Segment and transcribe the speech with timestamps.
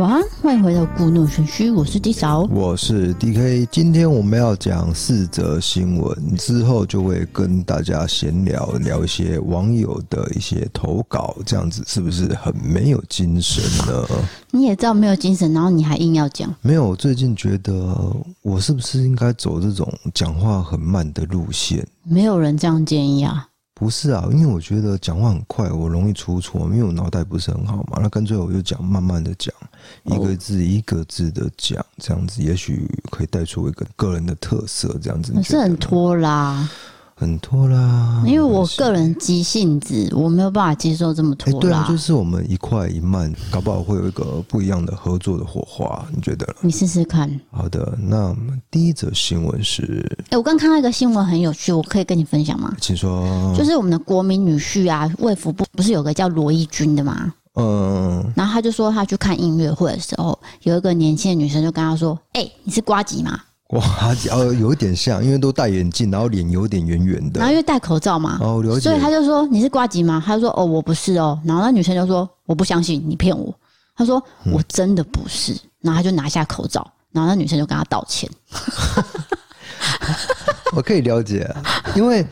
[0.00, 3.68] 晚安，欢迎回到故弄玄虚，我是 D 嫂，我是 DK。
[3.70, 14.06] 今天我们要讲四则新闻，之后就会跟大家闲聊聊一些网友的一些投稿，这样子是不是很没有精神呢？
[14.50, 16.50] 你也知道没有精神，然后你还硬要讲？
[16.62, 17.94] 没有，我最近觉得
[18.40, 21.86] 我是不是应该走这种讲话很慢的路线？
[22.04, 23.48] 没有人这样建议啊。
[23.80, 27.98] 不是啊，因为我觉得讲话很快，我容易出错，因为我脑袋不是很好嘛。
[27.98, 29.54] 那干脆我就讲慢慢的讲，
[30.04, 35.32] 一个字一个字的讲，这样子也许可以带出一个个人的特色，这样子。
[35.34, 36.68] 你是很拖拉。
[37.20, 41.58] 很拖拉，因为我个人急性子，我没有办法接受这么拖拉。
[41.58, 46.48] 欸、对啊，就是我们一快一慢，搞不好会有一个不一样的合作的火花，你觉得？
[46.62, 47.30] 你试试看。
[47.50, 52.74] 好的，那我们第一则新闻是，哎、欸，我刚看到一个新闻很有趣，我可以跟你分享吗？
[52.80, 53.54] 请说。
[53.54, 57.34] 就是我们的国民女婿啊，卫福部不是有个叫罗一钧的吗？
[57.56, 58.32] 嗯。
[58.34, 63.38] 然后他就说他去看音乐会的时候，有一个年轻的女生就跟他说：“哎、欸，你是瓜吉吗？”
[63.70, 68.80] 哇，哦，有一点像，因为都戴眼镜，然后脸有点圆圆的，然后因为戴口罩嘛，哦，了解。
[68.80, 70.20] 所以他就说，你是瓜吉吗？
[70.24, 71.40] 他就说，哦，我不是哦。
[71.44, 73.54] 然后那女生就说，我不相信，你骗我。
[73.94, 75.52] 他说，我真的不是。
[75.52, 78.28] 嗯、然后他就拿下口罩，然后那女生就跟他道歉。
[80.74, 81.48] 我可以了解，
[81.94, 82.26] 因为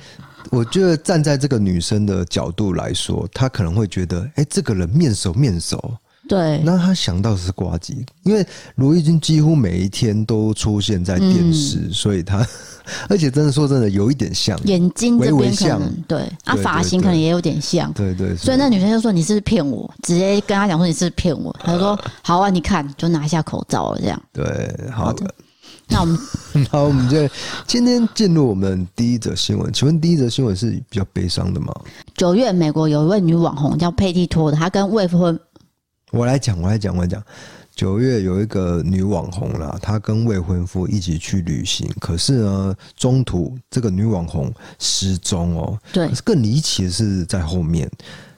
[0.50, 5.95] 我觉得站在这个女生的角度来说，她可能会觉得，哎，这个人面熟面熟。
[6.28, 12.46] 对，那他想到的是瓜吉，因为罗一钧几乎每一天都出现在电视，嗯、所以他
[13.08, 25.26] 而且真的说真的有一点像，眼睛这边像，对，啊，发型可能也有点像，对对，对，所以那女生就说，你是不是骗我，直接跟他讲说，你是不是骗我，他说好啊，你看就拿下口罩了这样，对，好的，
[25.88, 26.18] 那我们
[26.70, 27.16] 好，我们就
[27.66, 31.72] 今天进入我们第一则新闻，请问第一则新闻是比较悲伤的吗？
[32.16, 35.38] 九月美国有一位女网红叫佩蒂托的，她跟未婚。
[36.11, 37.23] 我来讲，我来讲，我来讲。
[37.74, 45.79] 九月有一个女网红啦，她跟未婚夫一起去旅行，可是呢，中途这个女网红失踪哦。
[45.92, 46.11] 对。
[46.24, 47.89] 更离奇的是在后面，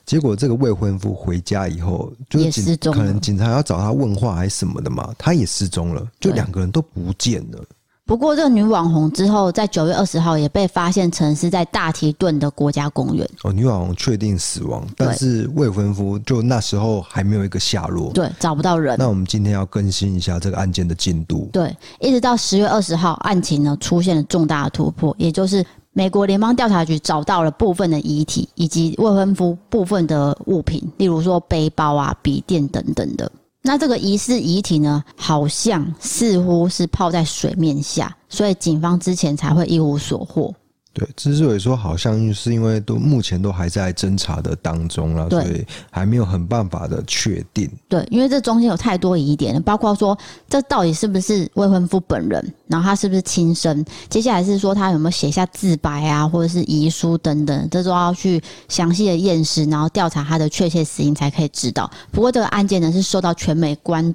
[0.05, 7.63] 结果这个未婚夫回家以后，就是警可能警察要找他问话还是什么的嘛，他也失踪了，就两个人都不见了。
[8.11, 13.25] 不过，这个女网红之后，在九月二十号也被发现沉尸在大提顿的国家公园。
[13.43, 18.97] 哦，女网红确定死亡，但是未婚夫就那时候还没有一个下落，对，找不到人。
[18.99, 21.47] 那我们今天要更新一下这个案件的进度。
[21.53, 33.31] 对，一直到十月二十号，案情呢出现了重大的突破，也就是美国联邦调查局找到了部分的遗体以及未婚夫部分的物品，例如说背包啊、笔电等等的。
[33.63, 40.53] 那这个疑似遗体呢，好像似乎是泡在水面下，所以警方之前才会一无所获。
[40.93, 47.69] 对，之所以说好像是因为都目前都还在侦查的当中了，所以还没有很办法的确定。
[47.87, 50.17] 对，因为这中间有太多疑点了，包括说
[50.49, 61.89] 这到底是不是未婚夫本人，然后他是不是亲生，接下来是说他有没有写下自白啊，或者是遗书等等，这都要去详细的验尸，然后调查他的确切死因才可以知道。
[62.11, 64.13] 不过这个案件呢，是受到全美关。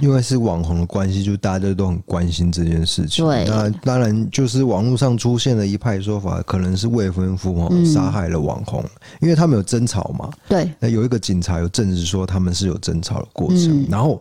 [0.00, 3.24] 因为是网红的关系，就大家都很关心这件事情。
[3.24, 8.84] 对，那当然就是网络上出现了一派说法，可能是未婚夫哦杀害了网红，
[9.20, 10.30] 因为他们有争吵嘛。
[10.48, 13.86] 对，那有一个警察有证实说他们是有争吵的过程。
[13.88, 14.20] 然后，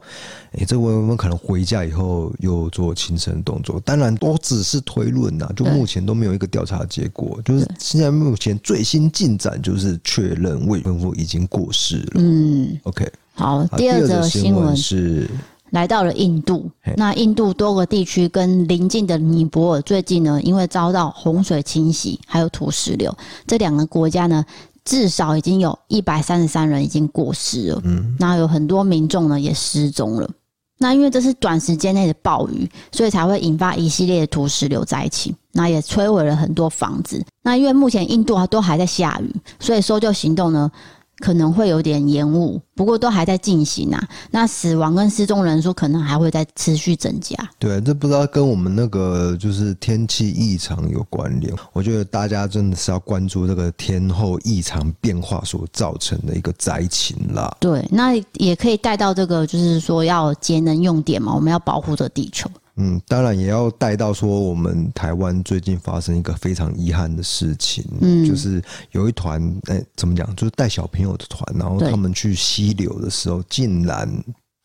[0.51, 3.79] 哎，这未婚夫可能回家以后又做轻生动作。
[3.85, 7.39] 当然都只是推论呐，就目前都没有一个调查结果。
[7.43, 12.11] 就是现在目前最新进展就是确认未婚夫已经过世了。
[12.15, 13.09] 嗯，OK。
[13.33, 15.29] 好，第二则新闻是
[15.71, 16.69] 来到了印度。
[16.97, 23.15] 那印度多个地区跟邻近的尼泊尔最近呢，因为遭到洪水侵袭，还有土石流，
[23.47, 24.45] 这两个国家呢，
[24.83, 27.81] 至少已经有一百三十三人已经过世了。
[27.85, 30.29] 嗯，那有很多民众呢也失踪了。
[30.77, 35.33] 那因为这是短时间内的暴雨，所以才会引发一系列的土石流灾情。
[35.53, 37.23] 那也摧毁了很多房子。
[37.43, 40.71] 那因为目前印度啊都还在下雨，所以搜救行动呢，
[41.21, 44.09] 可能会有点延误，不过都还在进行啊。
[44.31, 47.37] 那死亡跟失踪人数可能还会再持续增加。
[47.59, 51.53] 对，这不知道跟我们那个就是天气异常有关联。
[51.71, 57.55] 我觉得大家真的是要关注这个天候异常变化所造成的一个灾情啦。
[57.59, 62.49] 对，那也可以带到这个，就是说要节能用电嘛，我们要保护这地球。
[62.77, 74.09] 嗯，当然也要带到说，我们台湾最近发生一个非常遗憾的事情，嗯，就是有一团，哎、欸，怎么讲，就是带小朋友的团，然后他们去溪流的时候，竟然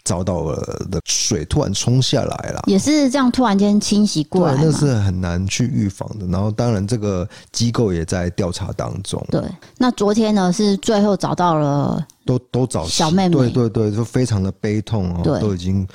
[0.04, 6.24] 遭到了的水突然冲下来了，也是这样突然间侵袭过来，那是很难去预防的。
[6.28, 9.22] 然后当然这个机构也在调查当中。
[9.30, 9.42] 对，
[9.78, 15.86] 那昨天呢是最后找到了，都都找小妹妹，对对对，就非常的悲痛哦，都已经。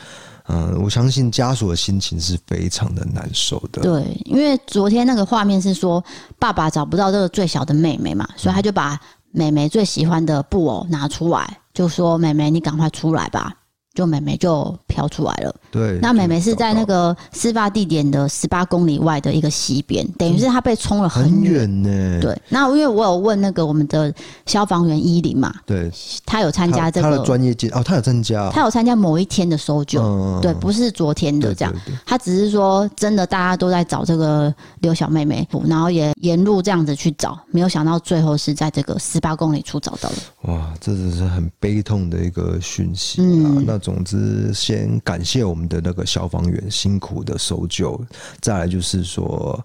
[0.51, 3.81] 嗯，我相信家属的心情是非常的难受的。
[3.81, 6.03] 对，因为昨天那个画面是说，
[6.37, 8.99] 爸爸找不到这个最小的妹妹嘛，所以他就把
[9.31, 13.55] 妹妹最喜欢的布偶拿出来，就说：“妹妹，你赶快出来吧。”
[13.93, 15.53] 就妹妹就飘出来了。
[15.69, 22.19] 对，那妹妹是在那个事发地点的十八公里外的一个溪边，等于是她被冲了很远呢。
[22.21, 24.13] 对，那因为我有问那个我们的
[24.45, 25.91] 消防员伊林嘛，对，
[26.25, 31.73] 他有参加这个他的专业界哦，他有参加，他有参加某一天的搜救，嗯、对，不是昨天的这样。
[31.73, 40.15] 对对对，他只是说真的，大家都在找这个刘小妹妹，然后也沿路这样子去找，没有想到最后是在这个十八公里处找到的。
[40.53, 43.25] 哇，这只是很悲痛的一个讯息啊！
[43.25, 47.99] 嗯、那总之，先感谢我们的那个消防员辛苦的搜救，
[48.39, 49.59] 再来就是说，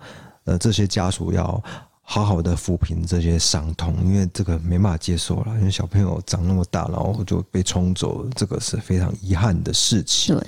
[0.45, 1.63] 呃，这些家属要
[2.03, 10.41] 好好的抚平这些伤痛，因为这个没办法接受了，因为小朋友长那么大，然后就被冲走，这个是非常遗憾的事情。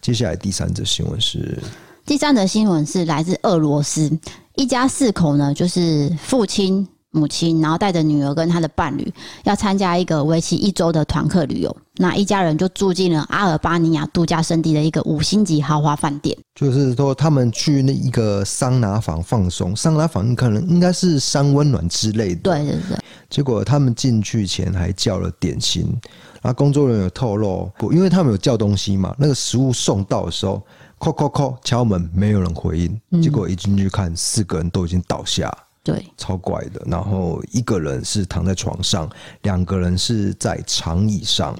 [0.00, 1.58] 接下来第三则新闻是，
[2.04, 4.10] 第三则新闻是来自俄罗斯。
[4.54, 6.86] 一家四口呢，就是父亲。
[7.16, 9.12] 母亲，然后带着女儿跟她的伴侣，
[9.44, 11.76] 要参加一个为期一周的团客旅游。
[11.98, 16.36] 那一家人就住进了阿尔巴尼亚度假胜地的一个五星级豪华饭店。
[16.54, 22.40] 就是说，他们去那一个桑拿房放松，桑拿房可能应该是三温暖之类的。
[22.42, 22.98] 对对对。
[23.30, 25.86] 结果他们进去前还叫了点心，
[26.42, 30.62] 那工作人员有透露，不，因为他们有叫东西嘛，那个食物送到的时候，
[30.98, 33.22] 叩叩叩敲门，没有人回应。
[33.22, 35.50] 结果一进去看，四个人都已经倒下。
[35.86, 36.82] 对，超怪的。
[36.84, 39.08] 然后一个人是躺在床上，
[39.42, 41.56] 两个人是在长椅上，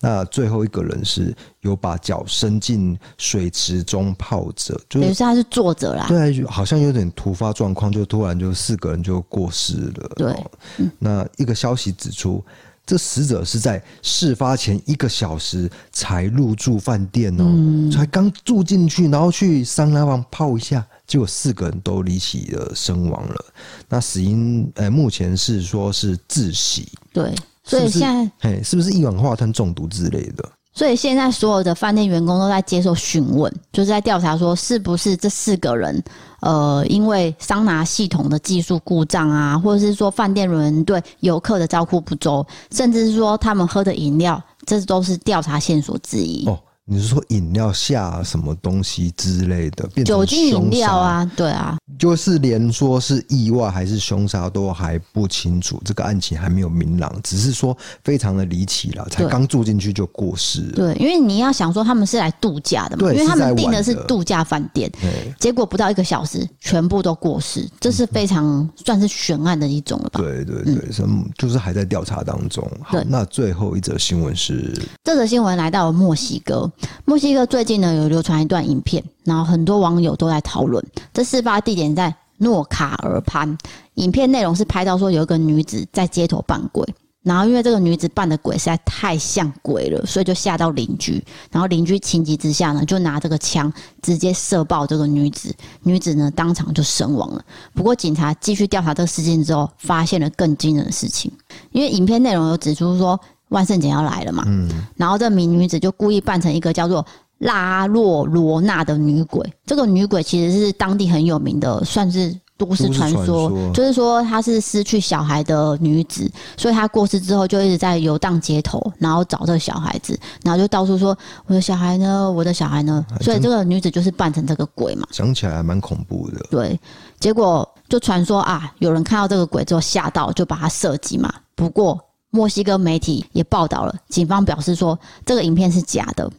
[0.00, 6.04] 那最后一个人是有把脚伸进水池中泡着，就等于是他是坐着啦。
[6.08, 10.10] 对，好像有点突发状况，就突然就四个人就过世了。
[10.14, 12.44] 对，那一个消息指出，
[12.90, 20.84] 这死者是在事发前一个小时才入住饭店哦，嗯、才刚住进去，然后去桑拿房泡一下。
[21.06, 23.44] 结果四个人都离奇的身亡了。
[23.88, 26.88] 那死因，呃，目前是说是窒息。
[27.12, 27.32] 对，
[27.62, 30.50] 所以现在，哎，是不是一氧化碳中毒之类的？
[30.80, 36.02] 所以现在所有的饭店员工都在接受询问，就是在调查说，是不是这四个人，
[36.40, 46.48] 呃，因为桑拿系统的技术故障啊，或者是说饭店人员对游客的照顾不周，甚至是说他们喝的饮料，这都是调查线索之一。
[46.92, 51.30] 你是说饮料下什么东西之类的，变成酒精饮料啊？
[51.36, 60.62] 对啊，就是连说是意外还是凶杀都还不清楚，这个案情还没有明朗，只是说非常的离奇了，才刚住进去就过世。
[60.72, 64.90] 对，因为你要想说他们是来度假的嘛，因为他们订的是度假饭店，
[65.38, 70.20] 结果不到一个小时全部都过世，这是非常算是悬案的一种了吧？
[70.20, 72.68] 对对对，嗯，就是还在调查当中。
[72.82, 76.68] 好，对那最后一则新闻是，这则新闻来到了墨西哥。
[77.04, 80.84] 墨西哥最近呢，有流传一段影片，然后很多网友都在讨论。
[81.12, 83.58] 这事发地点在诺卡尔潘，
[83.94, 86.86] 影片内容是拍到说有一个女子在街头扮鬼，
[87.22, 91.22] 然后因为这个女子扮的鬼实在太像鬼了，所以就吓到邻居。
[91.50, 97.44] 然后邻居情急之下呢，就拿这个枪直接射爆这个女子，女子呢当场就身亡了。
[97.74, 101.30] 不过警察继续调查这个事件之后，发现了更惊人的事情，
[101.72, 103.18] 因为影片内容有指出说。
[103.50, 107.04] 万圣节要来了嘛，嗯，然后这名女子就故意扮成一个叫做
[107.38, 109.44] 拉洛罗娜的女鬼。
[109.66, 113.24] 这个女鬼其实是当地很有名的，算是都市传说。
[113.24, 121.16] 说就是说她是失去小孩的女子，所以她过世之后就一直在游荡街头，然后找这个小孩子，然后就到处说
[121.46, 123.04] 我的小孩呢，我的小孩呢。
[123.20, 125.08] 所以这个女子就是扮成这个鬼嘛。
[125.10, 126.38] 想起来还蛮恐怖的。
[126.50, 126.78] 对，
[127.18, 131.32] 结果就传说啊，有人看到这个鬼之后吓到，就把他射击嘛。
[131.56, 131.98] 不过。
[132.30, 136.30] 墨西哥媒体也报道了，警方表示说这个影片是假的。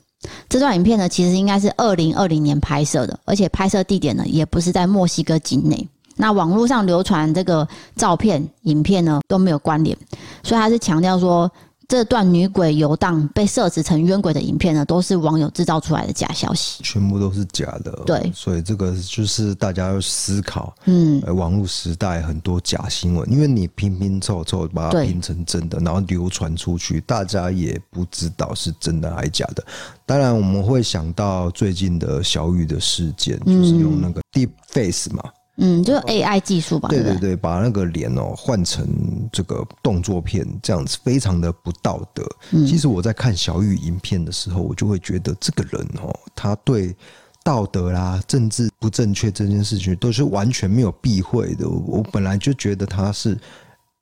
[0.47, 5.87] 这段影片呢，其实应该是二零二零年拍摄的，而且拍摄地点呢也不是在墨西哥境内。
[6.15, 9.97] 那网络上流传这个照片、影片呢都没有关联，
[10.43, 11.51] 所以他是强调说。
[11.91, 17.91] 这段女鬼游荡被设置成冤鬼的影片呢，都是网友制造出来的假消息，全部都是假的。
[18.05, 29.61] 对，所以这个就是大家要思考，嗯，网络时代很多假新闻，因为你拼拼凑凑把它拼成真的，然后流传出去，大家也不知道是真的还是假的。
[30.05, 35.21] 当然，我们会想到最近的小雨的事件，就是用那个 Deep Face 嘛。
[35.25, 35.40] 嗯，
[35.83, 36.89] 就是 AI 技术吧。
[36.89, 38.87] 对对对，把那个脸哦换成
[39.31, 42.23] 这个动作片，这样子非常的不道德。
[42.51, 46.95] 嗯，其实我在看小玉影片的时候，我就会觉得这个人哦，他对
[47.43, 51.67] 道德啦、政治不正确这件事情都是完全没有避讳的。
[51.67, 53.37] 我本来就觉得他是，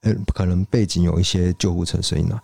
[0.01, 2.41] 呃，可能背景有一些救护车声音啊。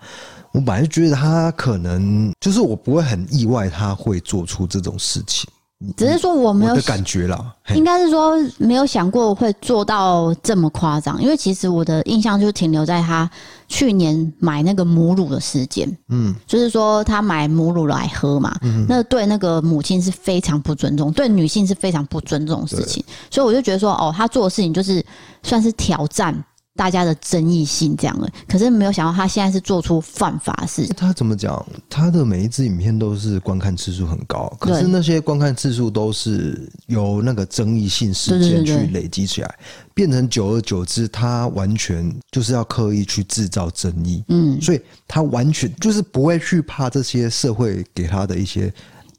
[0.51, 5.49] 我本来就觉得他可能就是我不会很意外他会做出这种事情。
[5.97, 13.29] 只是说我没有的感觉啦，应该是说没有想过会做到这么夸张，因为其实我的印象就停留在他
[13.67, 25.05] 去年买那个母乳的时间，嗯，就是说他买母乳来喝嘛，嗯，那对那个母亲是非常不尊重，对女性是非常不尊重的事情，所以我就觉得说，哦，他做的事情就是
[25.43, 26.33] 算是挑战。
[26.75, 30.85] 大家的争议性这样的，可是没有想到他现在是做出犯法的事。
[30.87, 31.65] 他怎么讲？
[31.89, 39.55] 他的每一支影片都是观看次数很高，可是那些观看次数都是由那个争议性事件去累积起来，
[39.93, 44.21] 变成久而久之，他完全就是要刻意去制造争议。
[44.27, 48.73] 嗯，所以他完全就是不会去怕这些社会给他的一些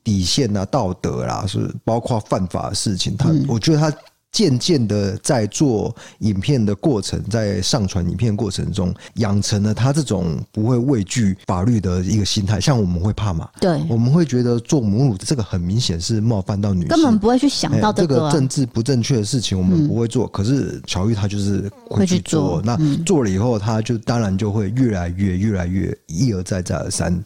[0.04, 3.16] 底线啊、道德啦，是包括犯法的事情。
[3.16, 3.96] 他，我觉得他。
[4.32, 12.60] 渐渐的，在做影片的过程，在上传影片过程中，养成了他这种不会畏惧法律的一个心态。
[12.60, 13.48] 像我们会怕嘛？
[13.60, 20.26] 对，我们会觉得做母乳这个很明显是冒犯到女性，根本不会去想到这个、啊、这个政治不正确的事情，我们不会做。
[20.26, 27.24] 嗯、可是小玉他就是会去做，那做了以后，他就当然就会越来越、越来越一而再、再而三。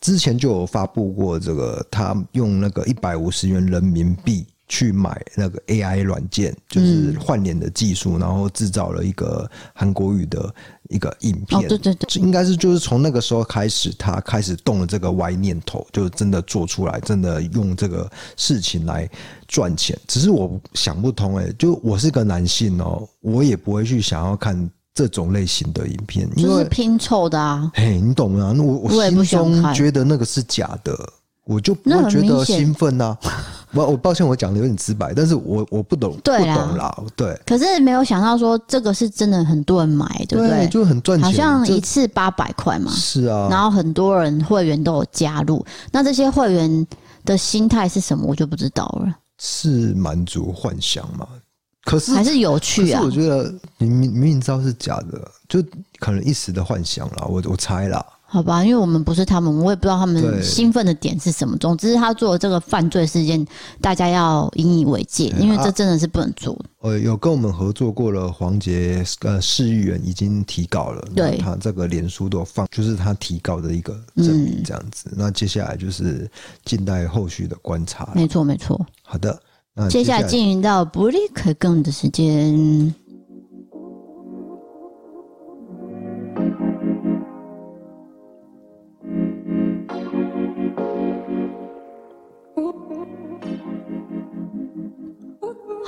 [0.00, 4.46] 之前就有发布过这个，他用那个一百五十元人民币。
[4.68, 10.52] 去买那个 AI 软件，就是换脸的技术，然后制造了一个韩国语的
[10.88, 11.68] 一个影片。
[11.68, 19.08] 对对对，应该是就是从那个时候开始，他开始动了这个歪念头，就真的做出来，真的用这个事情来
[19.46, 19.96] 赚钱。
[20.08, 27.70] 只是我想不通，哎，就我是个男性哦，我也不会去想要看这种类型的影片，就是拼凑的啊。
[27.74, 28.52] 嘿，你懂吗？
[28.56, 30.98] 那我我心中觉得那个是假的，
[31.46, 33.16] 我就不会觉得兴奋 呐。
[33.72, 37.38] 我我抱歉，我讲的有点直白，但是我我不懂，对不懂啦，对。
[37.46, 40.58] 可是没有想到说这个是真的很多人买，对不对？
[40.58, 42.90] 对就很赚钱，好像一次八百块嘛。
[42.92, 43.48] 是啊。
[43.50, 46.86] 然后很多人会员都有加入，那这些会员
[47.24, 49.14] 的心态是什么，我就不知道了。
[49.38, 51.26] 是满足幻想吗？
[51.84, 53.02] 可是还是有趣啊。
[53.04, 55.62] 我觉得你明明明知道是假的，就
[55.98, 57.26] 可能一时的幻想啦。
[57.28, 58.04] 我我猜啦。
[58.28, 61.56] 好吧，因为我们不是他们，我也不知道他们兴奋的点是什么。
[61.58, 63.46] 总之，他做的这个犯罪事件，
[63.80, 66.64] 大家要引以为戒，因为这真的是不能做的。
[66.80, 75.08] 呃，有跟我们合作过了，黄杰呃市议员已经提稿了，对，他这个脸书都放，就是他提稿的一个证明，这样子。
[75.16, 76.28] 那接下来就是
[76.64, 78.10] 静待后续的观察。
[78.12, 78.84] 没错，没错。
[79.02, 79.40] 好的，
[79.72, 82.92] 那接下来进行到不利可更的时间。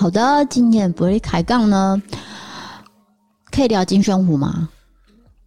[0.08, 2.02] 好的，今天不会开杠呢，
[3.50, 4.66] 可以聊金宣虎吗？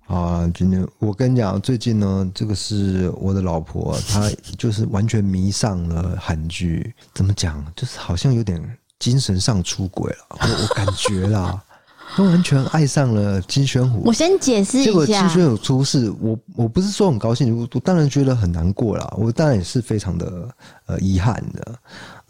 [0.05, 8.61] 啊，今天我跟你讲，最近呢，这个是我的老婆，她就是完全迷上了韩剧，怎么讲，就是好像有点
[8.99, 11.59] 精神上出轨了，我我感觉啦，
[12.15, 14.03] 她完全爱上了金宣虎。
[14.05, 20.47] 我先解释一下，结果金宣虎出事，我我不是说很高兴，我我当然觉得很难过啦，我当然也是非常的
[20.85, 21.75] 呃遗憾的。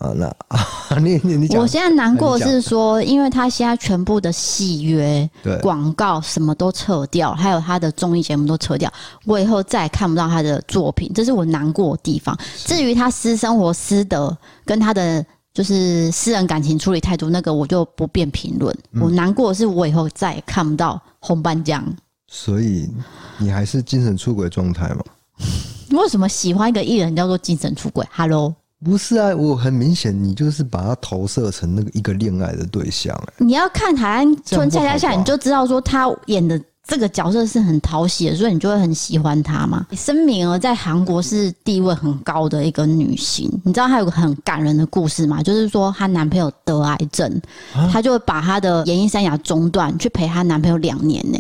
[0.02, 5.30] 啊，那 啊，你你你，我现在难过的是说，因为他现在全部的戏约、
[5.62, 8.92] 广告什么都撤掉，还有他的综艺节目都撤掉，
[9.26, 12.36] 我以后再也看不到他的作品，这是我难过的地方。
[12.66, 18.76] 至于他私生活、私德跟他的就是私人感情处理态度，那个我就不便评论。
[19.00, 21.86] 我难过的是，我以后再也看不到红斑酱。
[22.28, 22.90] 所以
[23.38, 25.04] 你还是精神出轨状态吗？
[25.92, 28.56] 为什么喜欢一个艺人叫做精神出轨？Hello。
[28.84, 33.16] 不是啊，我很明显，你就是把他投射成那个一个恋爱的对象。
[33.28, 39.86] 哎，你要看《海岸村恰恰恰》，你就知道说他演的这个角色是很讨喜的，所以你就会很喜欢他嘛。
[39.92, 45.44] 申敏儿在韩国是地位很高的一个女星，你知道她有个很感人的故事吗？
[45.44, 47.42] 就是说她男朋友得癌症，
[47.92, 51.38] 她就会把她的演艺生涯中断，去陪她男朋友两年呢。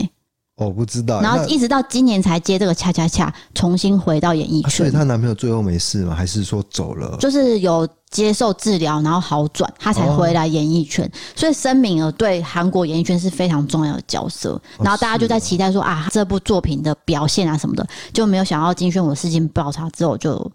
[0.66, 4.72] 我不知道，然后一直到今年才接这个恰恰恰，重新回到演艺圈。
[4.72, 6.16] 所以她男朋友最后没事吗？
[6.16, 7.18] 还是说走了？
[7.20, 11.10] 就是有接受治疗，然后好转，她才回来演艺圈。
[11.36, 14.62] 所以申敏儿对韩国演艺圈是非常重要的角色。
[14.80, 20.52] 然后大家就在期待说啊，这部作品的表现啊什么的，就没有想到金宣我事情爆发之后就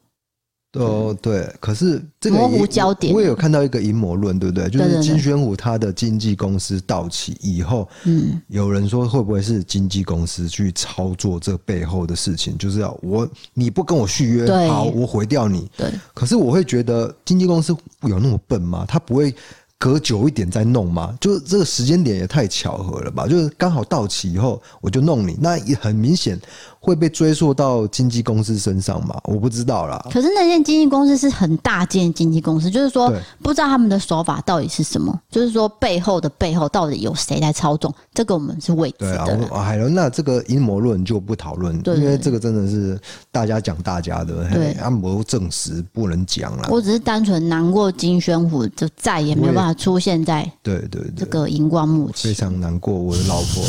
[0.75, 4.69] 哦，对，可是这个模糊焦点，我也有看到一个阴谋论，对不对？
[4.69, 12.59] 就是金宣虎他的经纪公司到期以后，嗯，有人说会不会是经纪公司去操作这背后的事情？
[12.59, 15.71] 就是要我你不跟我续约，好，我毁掉你。
[15.77, 18.85] 对，可是我会觉得经纪公司有那么笨吗？
[18.87, 19.35] 他不会。
[19.79, 23.27] 隔久一点再弄吗，就是这个时间点也太巧合了吧？
[23.27, 26.41] 就是刚好到期以后我就弄你，那也很明显。
[26.87, 29.21] 会被追溯到经纪公司身上吗？
[29.25, 30.01] 我不知道啦。
[30.09, 33.13] 可是那间经纪公司是很大间经纪公司，就是说
[33.43, 39.25] 不知道他们的手法到底是什么，就是说背后的背后到底有谁在操纵，这个我们是未知的。
[39.25, 42.97] 对啊，还有那这个阴谋论就不讨论，因为这个真的是
[43.33, 46.69] 大家讲大家的，对，按摩证实不能讲了。
[46.71, 52.95] 我只是单纯难过，金宣虎就再也没有办法出现在对对这个荧光幕前，非常难过。
[52.95, 53.65] 我的老婆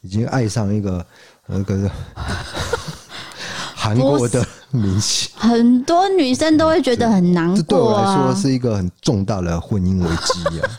[0.00, 1.04] 已经爱上一个。
[1.46, 1.90] 那个
[3.74, 7.56] 韩国的明星，很多女生都会觉得很难过啊。
[7.56, 10.68] 这对我来说是一个很重大的婚姻危机啊！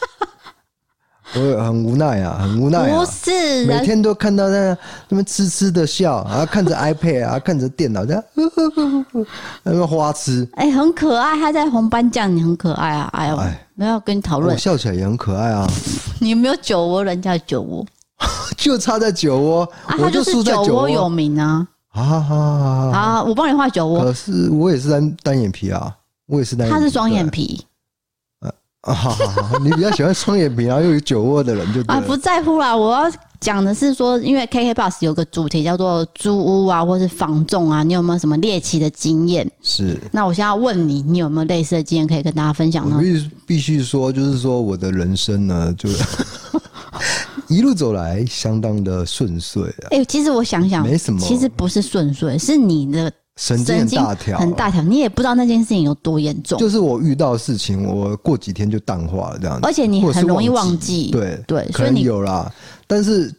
[1.35, 2.99] 我很无奈啊，很无奈啊。
[2.99, 4.69] 不是，每天都看到那
[5.09, 8.23] 那边痴痴的笑，然后看着 iPad 啊，看着电脑这样，
[9.63, 11.37] 那个花痴，哎，很可爱。
[11.37, 13.09] 他在红斑酱，你很可爱啊！
[13.13, 13.39] 哎呦，
[13.75, 15.67] 没有跟你讨论，我笑起来也很可爱啊。
[16.19, 17.03] 你有没有酒窝？
[17.03, 17.85] 人家酒窝。
[18.67, 21.65] 就差在酒窝，啊，他就是酒窝有名啊！
[21.93, 24.01] 啊好好好，我帮你画酒窝。
[24.01, 25.95] 可是我也是单单眼皮啊，
[26.27, 26.69] 我也是单。
[26.69, 27.65] 他是双眼皮。
[28.41, 28.51] 啊，
[28.93, 32.75] 好好好，你比较喜欢双眼皮，然后又有酒窝的人就啊，不在乎啦。
[32.75, 33.09] 我要
[33.39, 39.49] 讲的是说，因为 KK Bus 有个主题叫做租屋啊，或是房仲啊，你有没有什么猎奇的经验？
[39.61, 39.97] 是。
[40.11, 42.99] 那我现在要问你，你有没有类似的经验可以跟大家分享呢？
[43.01, 45.89] 必必须说，就是说我的人生呢，就。
[47.47, 49.87] 一路走来，相当的顺遂啊！
[49.91, 56.59] 哎、欸，其实我想想，没什么，其实不是顺遂，是你的神经很大条，很大条，你也不知道那件事情有多严重。
[56.59, 61.09] 就是我遇到的事情，我过几天就淡化了这样子，而且你很容易忘记。
[61.11, 62.51] 对对，可能有啦。
[62.85, 63.33] 但是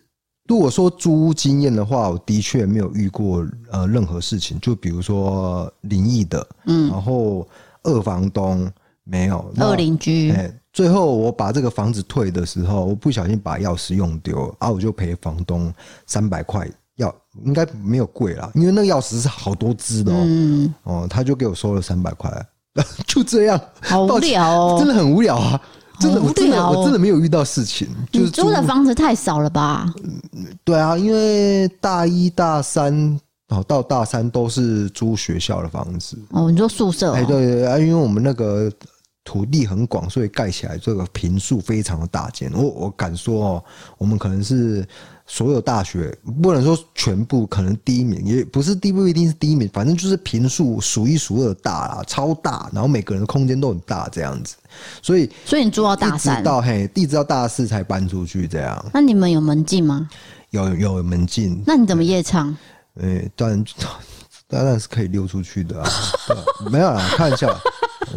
[0.47, 7.47] 如果说租屋经验的话，我的确没有遇过呃任何事情，就比如说灵异的，嗯，然后
[7.83, 8.71] 二房东
[9.05, 15.73] 没有，二邻居，欸最后我把这个房子退的时候，我不小心把钥匙用丢啊，我就赔房东
[16.07, 17.13] 三百块，要
[17.45, 22.31] 应该没有贵啦，因为那个钥匙是好多支的哦、喔，嗯、哦，他就给我收了三百块，
[23.09, 25.61] 就这样，好无聊哦，真的很无聊啊，
[25.99, 29.93] 真的，我真的我真的没有遇到事情，就是租的房子太少了吧？
[30.65, 37.15] 对啊，因为大一大三哦到大三都是租学校的房子哦，你说宿舍？
[37.15, 38.71] 哎，对对啊，因为我们那个。
[39.28, 42.50] 土地很广，所以盖起来这个坪数非常的大间。
[42.54, 43.64] 我我敢说哦，
[43.99, 44.82] 我们可能是
[45.26, 54.56] 所有大学不能说全部，可能第一名也不是，第不一定是第一名，反正就是坪数数一数二大啦，超大，然后每个人的空间都很大这样子。
[55.02, 58.82] 所以所以你住到大三，到嘿，一直到大四才搬出去这样。
[58.95, 60.08] 那你们有门禁吗？
[60.52, 61.62] 有有门禁。
[61.67, 62.56] 那你怎么夜唱？
[62.95, 63.62] 嗯，当然
[64.49, 65.91] 当然是可以溜出去的啊，
[66.73, 67.54] 没有啦，开玩笑。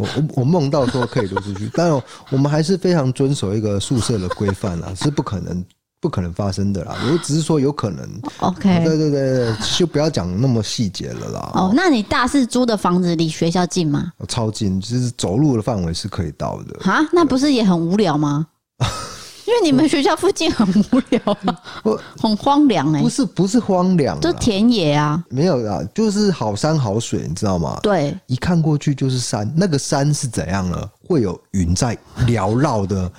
[0.02, 1.92] 我我我梦到说可以溜出去，但
[2.30, 5.64] 我们还是非常遵守一个宿舍的规范啦，是不可能
[6.00, 6.96] 不可能发生的啦。
[7.10, 8.04] 我只是说有可能。
[8.38, 11.50] OK，对对对对，就不要讲那么细节了啦。
[11.54, 14.12] 哦，那你大四租的房子离学校近吗？
[14.26, 16.80] 超近，就是走路的范围是可以到的。
[16.80, 18.46] 哈，那不是也很无聊吗？
[19.46, 21.20] 因为你们学校附近很无聊，
[21.82, 27.78] 我很荒凉哎，不是不是荒凉，就田野啊，没有啊，就是好山好水，你知道吗？
[27.82, 30.88] 对，一看过去就是山，那个山是怎样呢？
[31.08, 33.10] 会有云在缭绕的，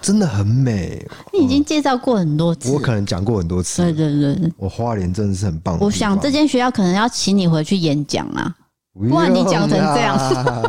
[0.00, 1.04] 真的很美。
[1.32, 5.78] 你已经介绍过很多次，我可能讲过很多次，对对对，我花莲真的是很棒。
[5.80, 8.54] 我想这间学校可能要请你回去演讲啊。
[8.92, 10.18] 不然你讲成这样，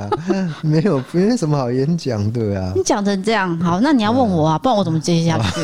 [0.62, 2.72] 没有没有什么好演讲的啊。
[2.76, 5.60] 你讲成这样，好，那你要问我啊，不然我怎么接下去？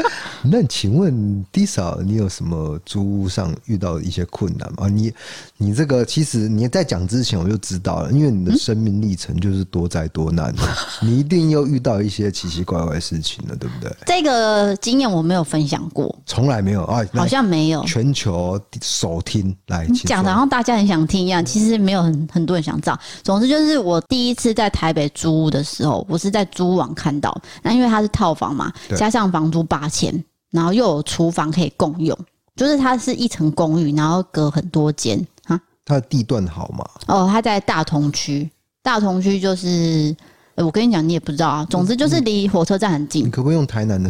[0.42, 4.88] 那请问 D 嫂，你有什么租屋上遇到一些困难吗？
[4.88, 5.12] 你
[5.56, 10.62] 你这个其实你在讲之前我就知道了，因为你的生命历程就是多灾多难的，
[11.00, 13.90] 你一定又遇到一些奇奇怪怪的事情了，对不对？
[14.06, 17.82] 这个经验我没有分享过，从来没有啊，好像没有。
[17.84, 22.98] 全球首听来讲的，好像大家很想听一样，其实没有很很多人想知道。
[23.22, 30.24] 总之就是我第一次在台北租屋的时候，我是在租网看到，那因为它是套房嘛，加上房租八千。
[30.50, 32.16] 然后又有厨房可以共用，
[32.54, 35.60] 就是它是一层公寓，然后隔很多间啊。
[35.84, 36.88] 它的地段好吗？
[37.08, 38.48] 哦，它在大同区，
[38.80, 40.14] 大同区就是，
[40.54, 41.66] 我跟你讲，你也不知道啊。
[41.68, 43.26] 总之就是离火车站很近。
[43.26, 44.08] 你可不可以用台南的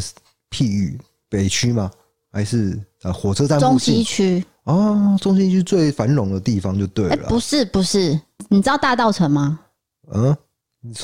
[0.50, 1.00] 譬喻？
[1.30, 1.90] 北区吗？
[2.30, 3.58] 还是呃火车站？
[3.58, 4.44] 中西区。
[4.64, 7.26] 哦，中西区最繁荣的地方就对了。
[7.26, 9.60] 不是不是，你知道大道城吗？
[10.12, 10.36] 嗯。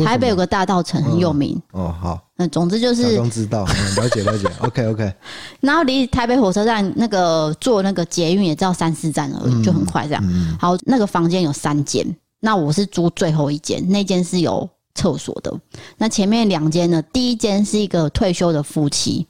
[0.05, 1.61] 台北有个大道城很有名。
[1.73, 2.21] 嗯、哦，好。
[2.37, 3.17] 那总之就是。
[3.17, 3.65] 都知道，
[3.97, 4.47] 了解了解。
[4.61, 5.15] OK OK。
[5.61, 10.23] 然后离台北火车站那个坐那个捷运也只要三四站而已，就很快这样。
[10.27, 12.05] 嗯、好，那个房间有三间，
[12.41, 15.53] 那我是租最后一间，那间是有厕所的。
[15.97, 17.01] 那前面两间呢？
[17.13, 19.27] 第一间是一个退休的夫妻，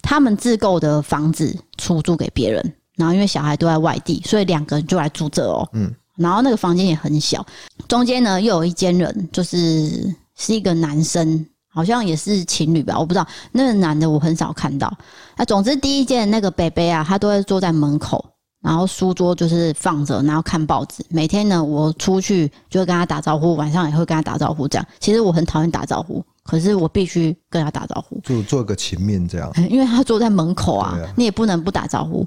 [0.00, 5.68] 他们自购的房子出租给别人，然后因为小孩都在外地，所以两个人就来住这哦。
[5.72, 5.92] 嗯。
[6.22, 7.44] 然后那个房间也很小，
[7.88, 13.26] 中间呢又有一间人，就是是一个男生，好像也是情侣吧，我不知道。
[13.50, 14.92] 那个男的我很少看到。
[15.36, 18.24] 那总之第一间那个北北啊，他都会坐在门口，
[18.62, 21.04] 然后书桌就是放着，然后看报纸。
[21.08, 24.68] 每天呢，我出去就会跟他打招呼，晚上也会跟他打招呼。
[24.68, 29.50] 这样，其实我很讨厌打招呼，可是我必须跟他打招呼，就做个情面这样。
[29.68, 32.26] 因为他坐在门口啊，啊你也不能不打招呼。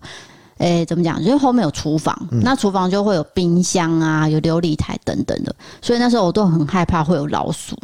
[0.57, 1.21] 诶、欸，怎么讲？
[1.23, 7.75] 就是后面有厨房，嗯、那厨房就会有冰箱啊，有琉璃台等等的，所以那时候我都很害怕会有老鼠。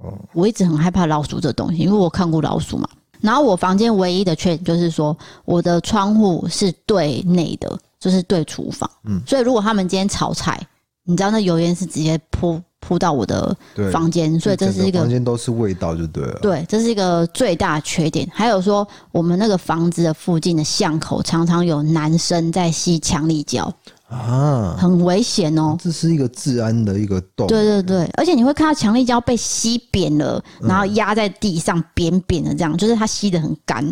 [0.00, 2.88] 哦，我一直很害怕老鼠这东西，因为我看过老鼠嘛。
[3.20, 8.90] 然后我房间唯一的缺点就是说，我的窗户是对内的，就是对厨房。
[9.04, 10.60] 嗯，所以如果他们今天炒菜，
[11.04, 12.60] 你知道那油烟是直接扑。
[12.82, 13.56] 扑到我的
[13.92, 16.38] 房间，所以这是一个房间都是味道就对了。
[16.42, 18.28] 对，这是一个最大的缺点。
[18.34, 23.72] 还有说，我们那个房子的附近的巷口常常有男生在吸强力胶
[24.08, 25.76] 啊，很危险哦。
[25.80, 27.46] 这是一个治安的一个洞。
[27.46, 33.86] 对对对，而且你会看到强力胶被吸扁了，然后压在地上扁扁的，这样就是它吸的很干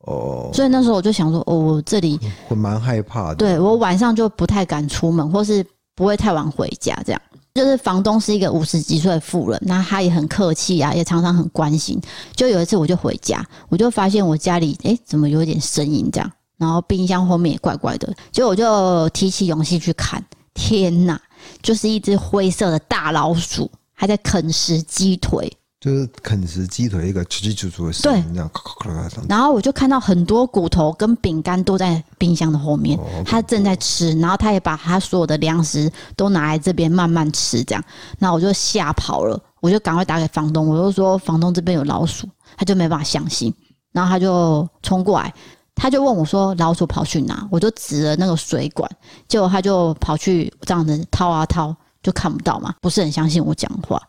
[0.00, 0.50] 哦。
[0.52, 3.36] 所以那时候我就想说，哦，这里我蛮害怕的。
[3.36, 5.64] 对，我晚上就不太敢出门，或是
[5.96, 7.20] 不会太晚回家这样。
[7.54, 12.00] 就是房东是一个五十几岁的妇人，那他也很客气啊，也常常很关心。
[12.34, 20.20] 就有一次我就回家，我就发现我家里哎、怎么有点声音这样，然后冰箱后面也怪怪的，就我就提起勇气去看，
[20.52, 21.20] 天哪，
[21.62, 25.48] 就是一只灰色的大老鼠，还在啃食鸡腿。
[25.84, 29.22] 就是啃食鸡腿一个叽叽喳喳的声音，这样咔咔咔咔。
[29.28, 37.84] 然后我就看到很多骨头跟饼干都在冰箱的后面，他正在吃，然后他也把他所有的粮食都拿来这边慢慢吃，这样。
[38.18, 43.52] 那我就吓跑了，我就赶快打给房东，我就说房东这边有老鼠，他就没办法相信，
[43.92, 45.34] 然后他就冲过来，
[45.74, 47.46] 他就问我说老鼠跑去哪？
[47.50, 48.90] 我就指了那个水管，
[49.28, 54.00] 结果他就跑去这样子掏啊掏，就看不到嘛，不是很相信我讲话。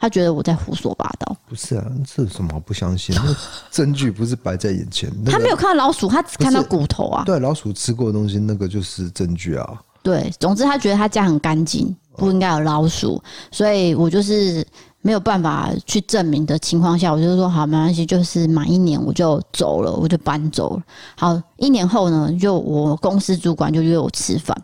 [0.00, 1.84] 他觉得我在胡说八道，不是啊？
[2.06, 3.14] 这有什么好不相信？
[3.14, 3.36] 那
[3.70, 5.12] 证据不是摆在眼前。
[5.18, 7.22] 那个、他没有看到老鼠，他只看到骨头啊。
[7.26, 9.82] 对，老鼠吃过的东西，那个就是证据啊。
[10.02, 14.66] 对，总之他觉得他家很干净，不应该有老鼠，哦、所以我就是
[15.02, 20.82] 没有办法去证明的情况下，我就说好，没关系，就是满一年我就走了，我就搬走了。
[21.18, 24.56] 好，一年后呢，就我公司主管就约我吃饭。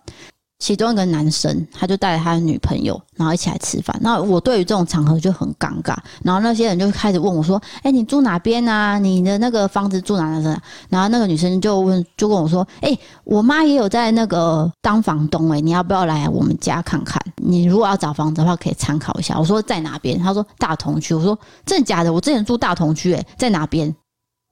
[0.58, 3.94] 其中一个男生，他就带着他的女朋友，然后一起来吃饭。
[4.00, 5.94] 那我对于这种场合就很尴尬。
[6.22, 8.98] 然后那些人就开始问我说：“哎，你住哪边啊？
[8.98, 17.20] 你的那个房子住哪呢？”然后那个女生就问，就跟我说：“哎，我妈也有在那个当房东，哎，你要不要来我们家看看？
[17.36, 22.10] 你如果要找房子的话，可以参考一下。”我说：“在哪边？”他说：“大同区。”我说：“真的假的？
[22.10, 23.94] 我之前住大同区，哎，在哪边？”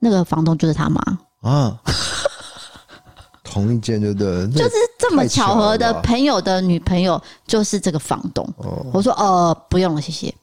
[0.00, 1.00] 那个房东就是他妈
[1.40, 1.80] 啊。
[3.54, 8.44] 同一间就对，就是这么巧合的朋友的女朋友就是这个房东。
[8.56, 10.34] 哦，我说呃不用了，谢谢。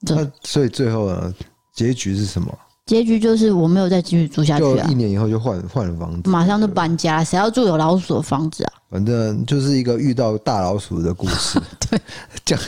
[0.00, 1.34] 那所以最后呢，
[1.74, 2.48] 结局是什么？
[2.86, 4.88] 结局就是我没有再继续住下去啊。
[4.90, 7.22] 一年以后就换换了房子，马上就搬家。
[7.22, 8.72] 谁要住有老鼠的房子啊？
[8.88, 11.60] 反正就是一个遇到大老鼠的故事。
[11.90, 12.00] 对，
[12.46, 12.64] 这样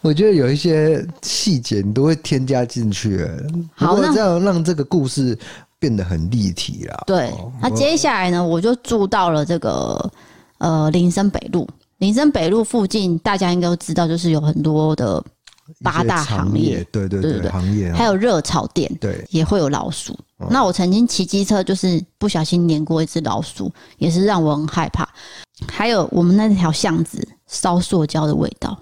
[0.00, 3.28] 我觉得有一些细节你都会添加进去。
[3.74, 5.38] 好，那这样让这个故事。
[5.86, 7.04] 变得很立体了。
[7.06, 10.10] 对，那接下来呢，我就住到了这个
[10.58, 11.68] 呃林森北路。
[11.98, 15.22] 林森北路附近，大家应该都知道，就是有很多的
[15.80, 20.18] 八大行业，对对对，行业还有热炒店，对，也会有老鼠。
[20.50, 25.08] 那我曾经骑机车，就是不小心碾过一只老鼠，也是让我很害怕。
[25.68, 28.76] 还有我们那条巷子烧塑胶的味道。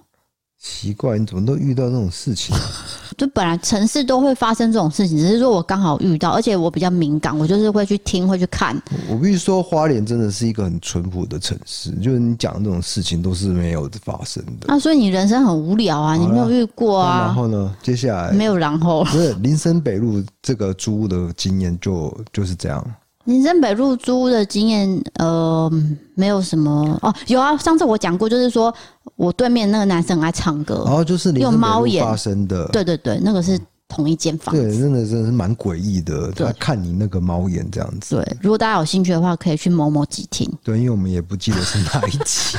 [0.59, 2.57] 奇怪，你怎么都遇到这种事情？
[3.17, 8.81] 就本来城市都会发生这种事情，只是说我刚好遇到，而且我比较敏感，我就是会去听，会去看。
[9.09, 14.67] 我必须说，花莲真的是一个很淳朴的城市，就是你讲的这种事情都是没有发生的。
[14.67, 17.27] 那、啊、所以你人生很无聊啊，你没有遇过啊？
[17.27, 17.75] 然后呢？
[17.83, 22.85] 接下来没有然后，不是林森北路这个租屋的经验就就是这样。
[23.25, 25.71] 林森北路租屋的经验，呃，
[26.15, 27.15] 没有什么哦。
[27.27, 28.75] 有啊，上次我讲过，就是说
[29.17, 32.67] 我对面那个男生很爱唱歌，然后就是用猫眼发生的。
[32.69, 34.61] 对对对，那个是同一间房子。
[34.61, 36.33] 对，真的真的是蛮诡异的。
[36.33, 38.17] 对，看你那个猫眼这样子。
[38.17, 40.51] 对，如果大家有兴趣的话，可以去某某集听。
[40.65, 42.59] 对，因为我们也不记得是哪一集。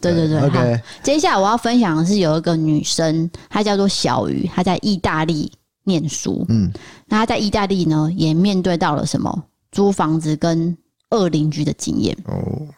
[0.00, 0.40] 对 对对。
[0.40, 5.50] OK，接下来我要分享的是有一个女生，她叫做小鱼，她在意大利
[5.84, 6.44] 念书。
[6.50, 6.70] 嗯，
[7.06, 10.76] 那她在意大利呢，也面对到了什么租房子跟
[11.10, 12.14] 恶邻居的经验。
[12.26, 12.68] 哦。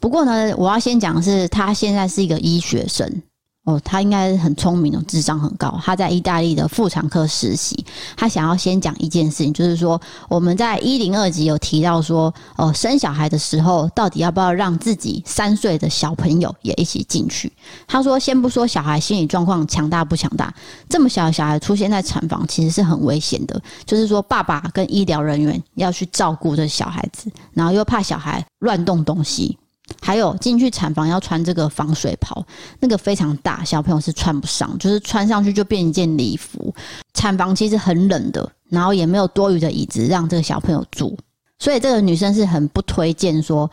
[0.00, 3.22] 不过呢，我要先讲的是，他现在是一个医学生。
[3.64, 5.78] 哦，他应该很聪明的，智商很高。
[5.84, 7.84] 他在意大利的妇产科实习。
[8.16, 17.52] 他想要先讲一件事情，就是说我们在一零二集有提到说，哦，生小孩的时候到底要不要让自己三岁的小朋友也一起进去？
[17.86, 20.50] 他说，先不说小孩心理状况强大不强大，
[20.88, 23.60] 这么小的小孩出现在产房其实是很危险的。
[23.84, 29.58] 就是说，爸爸跟医疗人员要去照顾这小孩子，然后又怕小孩乱动东西。
[30.00, 32.44] 还有进去产房要穿这个防水袍，
[32.80, 36.74] 那个非常大，小朋友是穿不上，就是穿上去就变一件礼服。
[37.14, 41.16] 产房其实很冷的，然后也没有多余的椅子让这个小朋友住，
[41.58, 43.70] 所以这个女生是很不推荐说，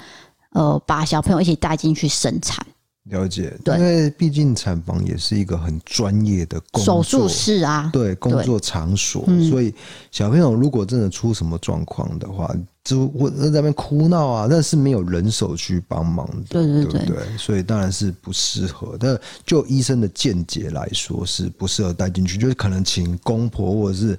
[0.52, 2.66] 呃，把小朋友一起带进去生产。
[3.10, 7.04] 了解，因为毕竟产房也是一个很专业的工作。
[7.04, 9.74] 手术室啊，对，工作场所，所以
[10.12, 12.54] 小朋友如果真的出什么状况的话。
[12.84, 18.96] 就我在那边哭闹啊，但是没有人手去帮忙的，对对对，对对，所以当然是不适合。
[19.00, 24.16] 但就医生的见解来说，是不适合带进去，就是可能请公婆或者是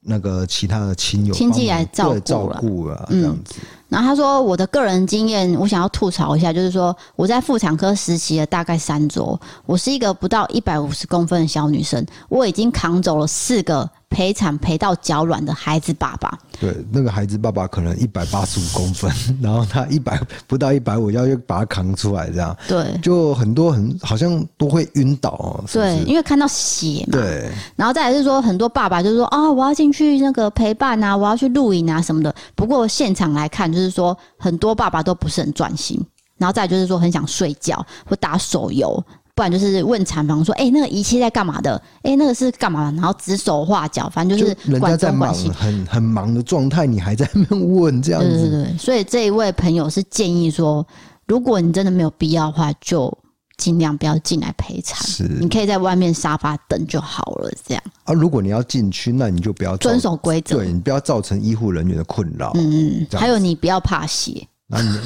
[0.00, 3.54] 那个其他的亲友亲戚来照顾照顾啊，这样子。
[3.58, 16.36] 嗯然后他说：“我的个人经验，我想要吐槽一下，就是说我在妇产科实习了大概三周，我是一个不到一百五十公分的小女生，我已经扛走了四个陪产陪到脚软的孩子爸爸。
[16.60, 25.64] 对，那个孩子爸爸可能一百八十五公分， 然后他一百不到一百五，要把他扛出来，这样对，就很多很好像都会晕倒哦。
[25.72, 27.18] 对，因为看到血嘛。
[27.18, 32.34] 对，然后再来是说，很多爸爸就是说啊，我要进去那个陪伴啊，我要去露营啊什么的。
[32.54, 33.94] 不过现场来看，就是。
[33.94, 36.04] 说，很多爸爸都不是很专心，
[36.36, 39.00] 然后再就是说很想睡觉或打手游，
[39.36, 41.80] 不然就是问产房说：“哎、欸，那个仪器在干嘛的？
[41.98, 48.28] 哎、欸，那个是干嘛？”然后指手画脚，反正就是人家在忙，很很忙的状态，你还在那边问这样子。
[48.28, 50.84] 对对对，所以这一位朋友是建议说，
[51.28, 53.16] 如果你真的没有必要的话，就。
[53.56, 57.50] 尽量不要进来陪产，是你可以在外面沙发等就好了。
[57.66, 62.52] 这样啊，如果你要进去，那你就不要遵守规则，对你不要造成医护人员的困扰。
[62.54, 64.46] 嗯嗯，还有你不要怕血。
[64.66, 64.98] 那你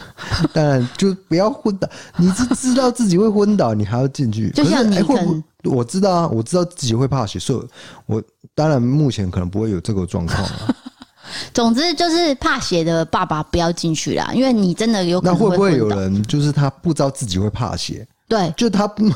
[0.52, 1.88] 当然就不要昏倒。
[2.18, 4.50] 你是知道自己会昏倒，你还要进去？
[4.50, 7.68] 就像你可能，我知道啊，我知道自己会怕血，所以
[8.04, 8.22] 我
[8.54, 10.48] 当然目前可能不会有这个状况。
[11.56, 15.44] 总之就是怕血的爸爸不要进去啦，因为你真的有可能会。
[15.44, 18.06] 那会不会有人就是他不知道自己会怕血？
[18.28, 19.10] 对，就他不，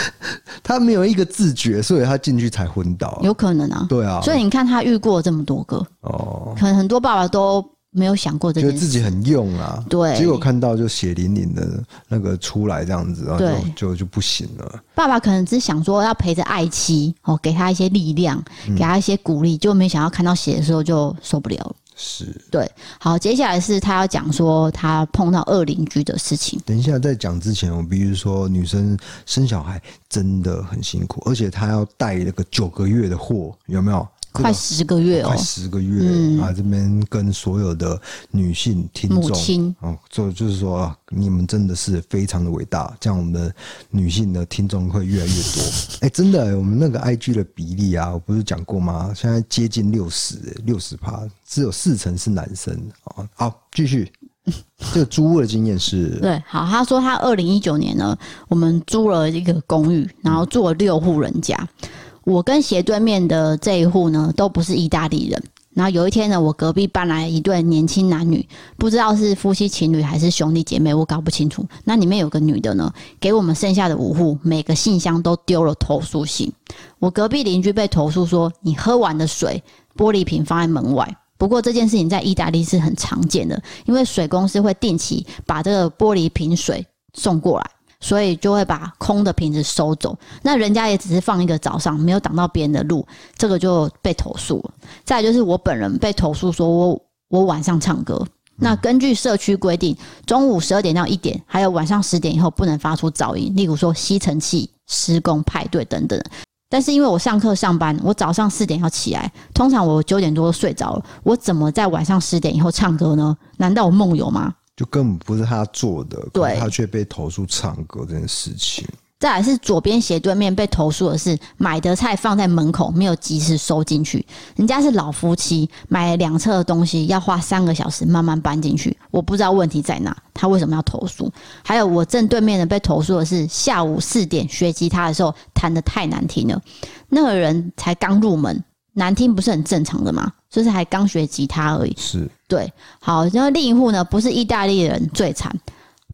[0.64, 3.20] 他没有一个自觉，所以他进去才昏倒。
[3.22, 4.22] 有可能啊，对啊。
[4.22, 9.84] 所以你看他遇过这么多个哦，可能很多爸爸都没有想过这件事，觉得自己很用啊。
[9.90, 11.68] 对，结果看到就血淋淋的
[12.08, 13.44] 那个出来这样子，然后
[13.76, 14.80] 就就就不行了。
[14.94, 21.74] 爸爸可能只想说要陪着爱妻哦，给他一些力量，给他一些鼓励，就没想到看到血的时候就受不了了。
[21.94, 26.60] 是对，好，接下来是他要讲说他碰到恶邻居的事情。
[26.64, 34.06] 等一下，在讲之前，我比如说女生生小孩真的很辛苦，而且她要带那个九个月的货，有没有？
[34.32, 36.52] 快十个月哦，快十个月、嗯、啊！
[36.52, 43.54] 这边跟所有的女性听众，哦，就就是说，你们真的是非常的伟大，这样我们的
[43.90, 45.62] 女性的听众会越来越多。
[46.00, 49.12] 哎、欸，真的，我们那个 IG 的比例啊，我不是讲过吗？
[49.14, 53.28] 现在接近六十，六十趴，只有四成是男生啊。
[53.34, 54.10] 好，继续，
[54.94, 58.16] 这个租屋的经验是，对，好，他说他二零一九年呢，
[58.48, 61.54] 我们租了一个公寓，然后住了六户人家。
[61.82, 61.88] 嗯
[62.24, 65.42] 我跟斜对面的这一户呢，都不是意大利人。
[65.74, 71.64] 然后有一天呢，我隔壁搬来一对年轻男女，不知道是夫妻情侣还是兄弟姐妹，我搞不清楚。
[71.84, 76.52] 那里面有个女的呢，给我们剩下的五户每个信箱都丢了投诉信。
[76.98, 79.62] 我隔壁邻居被投诉说，你喝完的水
[79.96, 81.16] 玻璃瓶放在门外。
[81.38, 87.70] 不过这件事情在意大利是很常见的，因为水公司会定期把这个玻璃瓶水送过来。
[88.02, 93.06] 所以就会把空的瓶子收走，那人家也只是放一个早上，没有挡到别人的路，
[93.38, 94.74] 这个就被投诉了。
[95.04, 106.20] 再来就是我本人被投诉说我我晚上唱歌，那根据社区规定，中午十二点到一点，还有晚上十点以后不能发出噪音，例如说吸尘器、施工、派对等等。
[106.68, 113.36] 但是因为我上课上班，我早上四点要起来，通常我九点多睡着了，我怎么在晚上十点以后唱歌呢？
[113.58, 114.54] 难道我梦游吗？
[114.76, 118.86] 就根本不是他做的，对，他却被投诉唱歌这件事情。
[119.18, 131.32] 再来是左边斜对面被投诉的是买的菜放在门口没有及时收进去，人家是老夫妻买了两车的东西要花三个小时慢慢搬进去，我不知道问题在哪，他为什么要投诉？
[131.64, 136.60] 还有我正对面的被投诉的是下午四点学吉他的时候弹的太难听了，
[137.08, 140.30] 那个人才刚入门，难听不是很正常的吗？
[140.50, 142.70] 就是还刚学吉他而已，是对。
[143.00, 145.50] 好，然后另一户呢，不是意大利人最惨。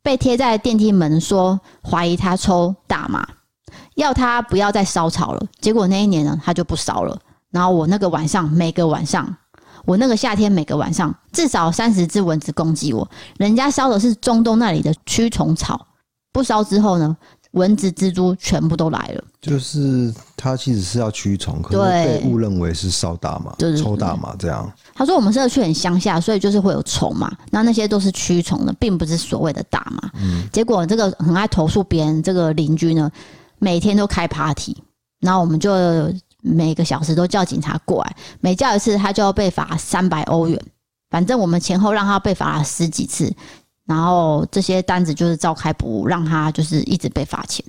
[0.01, 3.27] 被贴在电梯门说怀疑他抽大麻，
[3.97, 5.47] 要他不要再烧草了。
[5.61, 7.19] 结果那一年呢，他就不烧了。
[7.51, 9.37] 然后我那个晚上，每个晚上，
[9.85, 13.07] 我那个夏天每个晚上至少三十只蚊子攻击我。
[13.39, 15.87] 人家烧的是中东那里的驱虫草，
[16.33, 17.17] 不烧之后呢，
[17.53, 19.25] 蚊子、蜘蛛全部都来了。
[19.41, 24.71] 就是他其实是要驱虫，可是被误认为是烧大麻、抽大麻这样。
[24.95, 30.11] 他说我们社区很乡下，所以就是会有虫嘛，那那些都是驱虫的，并不是所谓的大麻。
[30.15, 33.11] 嗯，结果这个很爱投诉别人这个邻居呢，
[33.59, 34.77] 每天都开 party，
[35.21, 35.73] 然后我们就
[36.43, 40.61] 每个小时都叫警察过来，每叫一次他就要被罚三百欧元，
[41.11, 43.33] 反正我们前后让他被罚了十几次，
[43.89, 47.65] 然后这些单子就是照开不误，让他就是一直被罚钱。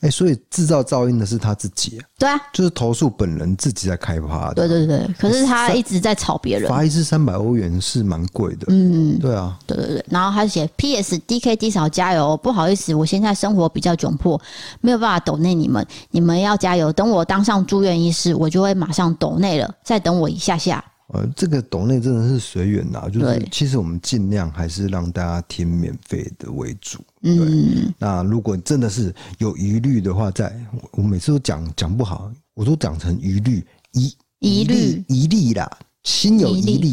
[0.00, 11.16] 哎、欸，所以制造噪音的是他自己，对啊，就是投诉本人自己在开趴的，对对对，可是他一直在吵别人，罚一次三百欧元是蛮贵的，嗯，对啊，对对对，然后他写 P.S.
[11.20, 14.38] D.K.D 嫂加油，不好意思，我现在生活比较窘迫，
[14.82, 20.84] 没有办法抖内你们，你们要加油，等我当上住院医师，我就会马上抖内了，再等我一下下。
[21.08, 26.98] 呃，这个抖内真的是随缘呐，就是其实我们尽量还是让大家听免费的为主。
[27.22, 30.52] 嗯，那如果真的是有疑虑的话，在
[30.92, 35.04] 我每次都讲讲不好，我都讲成疑虑疑疑虑。
[35.08, 35.70] 疑虑啦，
[36.02, 36.88] 心有疑虑，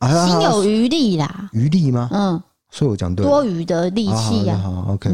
[0.00, 2.08] 心有余力啦，余力吗？
[2.12, 4.56] 嗯，所以我讲对多余的力气呀。
[4.56, 5.10] 好，OK。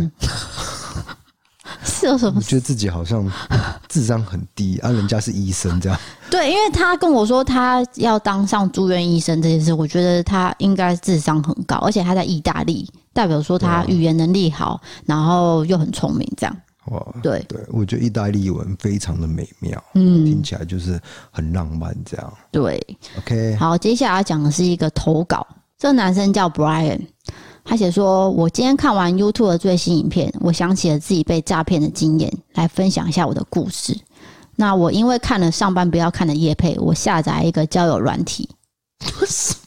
[1.87, 2.35] 是有什么？
[2.37, 3.27] 我觉得自己好像
[3.89, 5.99] 智商很低啊，人家是医生这样。
[6.31, 16.57] 对，因为他跟我说他要当上住院医生这件事，我觉得他应该智商很高，而且他在意大利，代表说他语言能力好，然后又很聪明这样。
[16.87, 21.01] 哇，对对，我觉得意大利文非常的美妙，嗯，听起来就是
[21.33, 22.33] 很浪漫这样。
[22.53, 22.81] 对
[23.19, 25.45] ，OK，好，接下来要讲的是一个投稿，
[25.79, 27.01] 这个男生叫 Brian。
[27.69, 33.99] 他写说：“我今天看完 YouTube 的最新影片，我想起了自己被诈骗的经验，来分享一下我的故事。
[34.55, 38.49] 那我因为看了上班不要看的夜配，我下载一个交友软体。”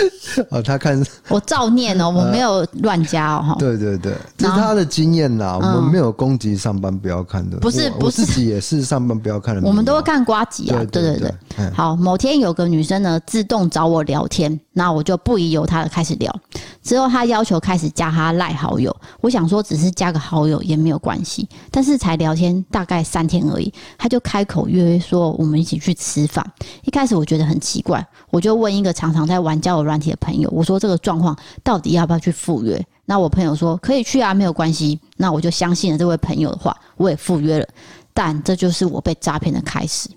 [0.50, 11.32] 哦，他看 我照念哦， 我没有乱加哦，对对对，这是他的经验呐，我们没有攻击上班不要看的，不是不是，自己也是上班不要看的，我们都会看瓜集啊，对对对。
[11.74, 16.34] 好，某天有个女生呢自动找我聊天，那我就不疑有他的开始聊。
[16.82, 26.44] 之后他要求开始加他赖好友，我想说只是加个好友也没有关系，但是才聊天大概三天而已，他就开口约说我们一起去吃饭。
[26.84, 32.80] 一开始我觉得很奇怪，我就问一个常常在玩交友软体的朋友，我说这个状况到底要不要去赴约？
[33.04, 34.98] 那我朋友说可以去啊，没有关系。
[35.16, 37.66] 那我就相信了这位朋友的话，我也赴约了。
[38.14, 40.08] 但这就是我被诈骗的开始。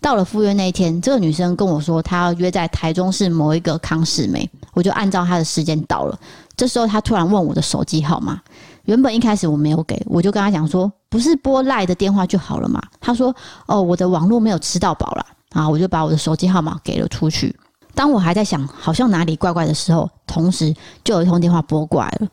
[0.00, 6.18] 到了赴约那一天，这个女生跟我说她要约在台中市某一个康世美，我就按照她的时间到了。
[6.56, 8.40] 这时候她突然问我的手机号码，
[8.84, 12.82] 原本一开始我没有给，我就跟她讲说不是拨赖的电话就好了嘛。
[13.00, 13.34] 她说
[13.66, 15.26] 哦，我的网络没有吃到饱啦。
[15.50, 17.54] 啊，我就把我的手机号码给了出去。
[17.94, 20.74] 当我还在想好像哪里怪怪的时候，同时
[21.04, 22.28] 就有一通电话拨过来了。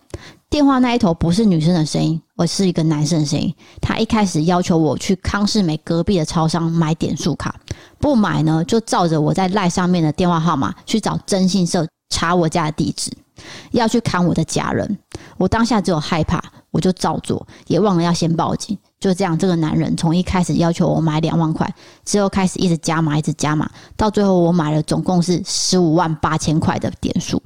[0.49, 3.53] 电话那一头不是女生的声音，而是一个男生的声音。
[3.79, 7.53] 他一开始要求我去康世美隔壁的超商买点数卡，
[7.99, 13.11] 不买呢就照着我在赖上面的电话号码去找征信社查我家的地址，
[13.71, 14.97] 要去砍我的家人。
[15.37, 16.41] 我当下只有害怕，
[16.71, 18.75] 我就照做，也忘了要先报警。
[18.99, 27.41] 就这样，这个男人从一开始要求我买两万块，之后开始一直加码，一直加码，到最后我买了总共是十五万八千块的点数。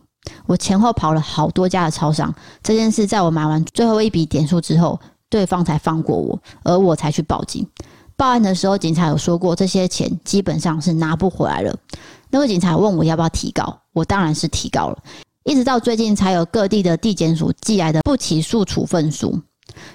[0.45, 7.67] 我前后跑了好多家的超商，这件事在我买完最后一笔点数之后，对方才放过我，而我才去报警。
[8.15, 11.75] 报案的时候，警察有说过这些钱基本上是拿不回来了。
[12.29, 14.97] 那个警察问我要不要提高，我当然是提高了。
[15.43, 19.41] 一直到最近才有各地的地检署寄来的不起诉处分书，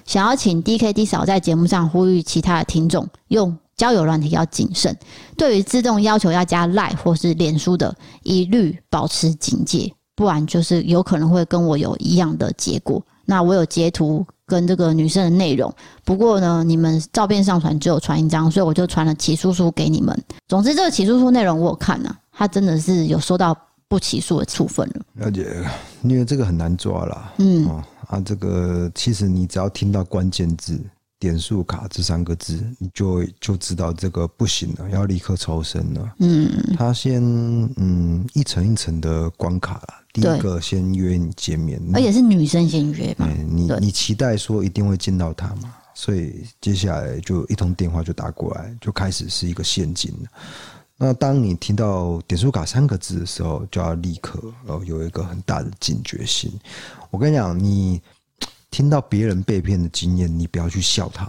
[0.05, 4.97] 想要请 DKD 嫂在节目上呼吁其他的听众用交友软体要谨慎，
[5.37, 9.93] 对于自动要求要加 Line 或是脸书的，一律保持警戒。
[10.15, 13.01] 不然就是有可能会跟我有一样的结果。
[13.23, 20.13] 那我有截图跟这个女生的内容，不过呢，你们照片上传只有传一张，所以我就传了起诉书给你们。
[20.49, 23.55] 总之，这个起诉书内容我看了，他真的是有收到
[23.89, 25.01] 不起诉的处分了。
[25.15, 25.45] 了解，
[26.03, 27.33] 因为这个很难抓啦。
[27.39, 27.65] 嗯
[28.07, 30.79] 啊，这个其实你只要听到关键字，
[31.19, 36.13] 点数卡这三个字，你就就知道这个不行了，要立刻抽身了。
[36.19, 37.21] 嗯，他先
[37.77, 43.27] 嗯一层一层的关卡了，第一个先约你见面，而且是女生先约嘛。
[43.47, 45.75] 你你期待说一定会见到他嘛？
[45.93, 50.13] 所以接下来就一通电话就打过来，就开始是一个陷阱。
[50.99, 56.51] 那当你听到点数卡三个字的时候，就要立刻哦有一个很大的警觉性。
[57.09, 57.99] 我跟你讲，你。
[58.71, 61.27] 听到别人被骗的经验，你不要去笑他，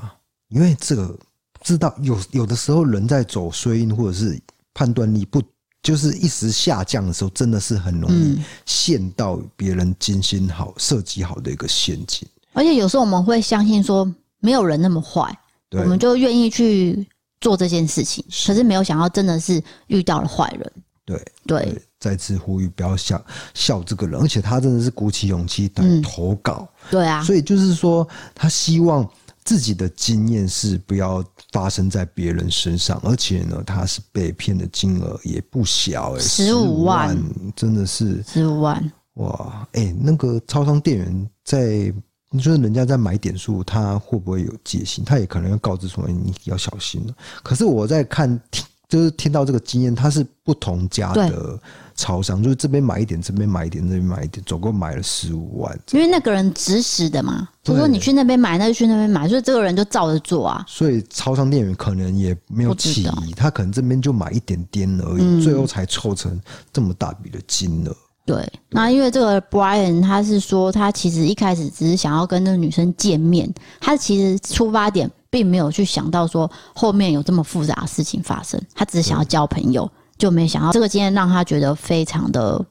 [0.48, 1.18] 因为这个
[1.62, 4.38] 知道有有的时候人在走衰运或者是
[4.74, 5.42] 判断力不
[5.82, 12.28] 就是一时下降的时候，真的是很容易陷到别人精心好设计好的一个陷阱。
[12.52, 14.06] 而且有时候我们会相信说
[14.40, 15.34] 没有人那么坏，
[15.70, 17.08] 我们就愿意去
[17.40, 20.72] 做这件事情，可是没有想到真的是遇到了坏人。
[21.04, 21.82] 对对。
[21.98, 23.22] 再次呼吁不要笑
[23.52, 29.06] 笑这个人，而且他真的是鼓起勇气来投稿，嗯，对啊，所以就是说他希望
[29.44, 31.22] 自己的经验是不要
[31.52, 37.14] 发生在别人身上，而且呢，他是被骗的金额也不小，欸，十五万，
[37.54, 39.68] 真的是十五万哇！
[39.72, 41.92] 哎，欸，那个超商店员在，
[42.30, 45.04] 你说人家在买点数，他会不会有戒心？
[45.04, 47.14] 他也可能要告知说你要小心了。
[47.42, 51.58] 可是我在看听，就是听到这个经验，他是不同家的。
[51.96, 55.78] 超商就是这边买一点，这边买一点，那边买一点，总共买了十五万。
[55.90, 60.64] 因为那个人指使的嘛，就说你去那边买，那就去那边买，所以这个人就照着做啊。
[60.66, 66.40] 所以超商店员可能也没有起疑，他可能这边就买一点点而已，嗯、最后才凑成
[66.72, 67.94] 这么大笔的金额。
[68.30, 79.90] 对，那因为这个 Brian 他是说，他其实一开始只是想要跟那个女生见面，他其实出发点并没有去想到说后面有这么复杂的事情发生，他只是想要交朋友。
[80.16, 82.62] 就没想到这个经验让他觉得非常的，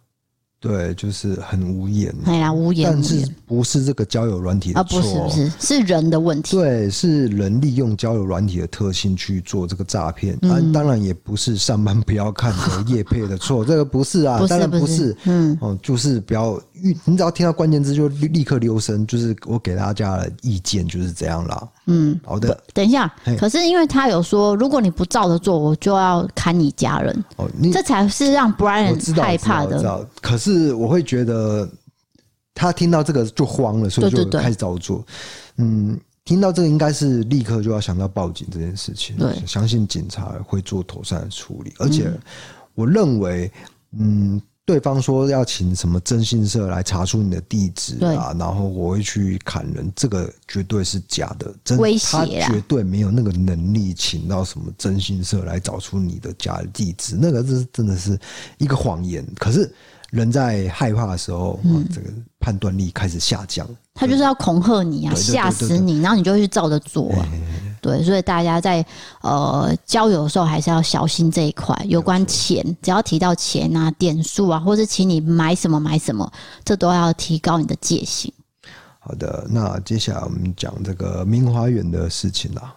[0.60, 2.14] 对，就是很无言。
[2.26, 2.91] 哎呀，无言。
[2.91, 4.99] 但是不是这个交友软体的错？
[4.99, 6.55] 啊，不是，不是，是人的问题。
[6.57, 10.38] 对，是人利用交友软体的特性去做这个诈骗。
[10.41, 15.16] 嗯，当然也不是上班不要看的 叶配的错，这个不是啊，当然不是。
[15.24, 16.60] 嗯，哦，就是不要。
[17.05, 21.67] 你只要听到关键字就立刻留声，就是我给大家的意见就是这样啦。
[21.88, 22.57] 嗯，好的。
[22.73, 27.25] 等一下，可是因为他有说，如果你不照着做，我就要砍你家人。
[27.38, 30.07] 哦，你这才是让 Brian 害怕的。
[30.21, 31.69] 可是我会觉得
[32.53, 35.05] 他听到这个就慌了，所以就开始照做。
[35.57, 39.15] 嗯，听到这个应该是立刻就要想到报警这件事情。
[39.17, 41.73] 对，相信警察会做妥善的处理。
[41.80, 42.11] 而且
[42.75, 43.51] 我认为，
[43.97, 44.41] 嗯。
[44.70, 58.15] 对方说要请什么征信社来查出你的地址啊，然后我会去砍人，这个绝对是假的，真的，他绝对没有那个能力请到什么征信社来找出你的假的地址，那个是真的是
[58.59, 59.26] 一个谎言。
[59.39, 59.74] 可是
[60.11, 62.07] 人在害怕的时候，嗯，这个
[62.39, 67.28] 判断力开始下降，他就是要恐吓你啊，吓死你，然后你就会去照着做啊。
[67.82, 68.86] 对，所以大家在
[69.21, 71.75] 呃交友的时候还是要小心这一块。
[71.88, 76.32] 有关钱，只要提到钱啊、点数啊，或是请你买什么买什么，
[76.63, 78.32] 这都要提高你的戒心。
[78.99, 82.75] 好的，那接下来我们讲这个明华园的事情啦。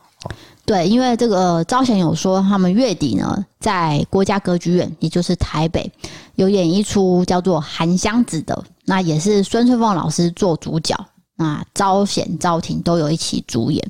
[0.65, 5.91] 对，因为这个招贤有说，他们月底呢在国家歌剧院，也就是台北，
[6.37, 10.97] 有演一出叫做《韩湘子》的，那也是孙春凤老师做主角，
[11.35, 13.85] 那招贤、招婷都有一起主演。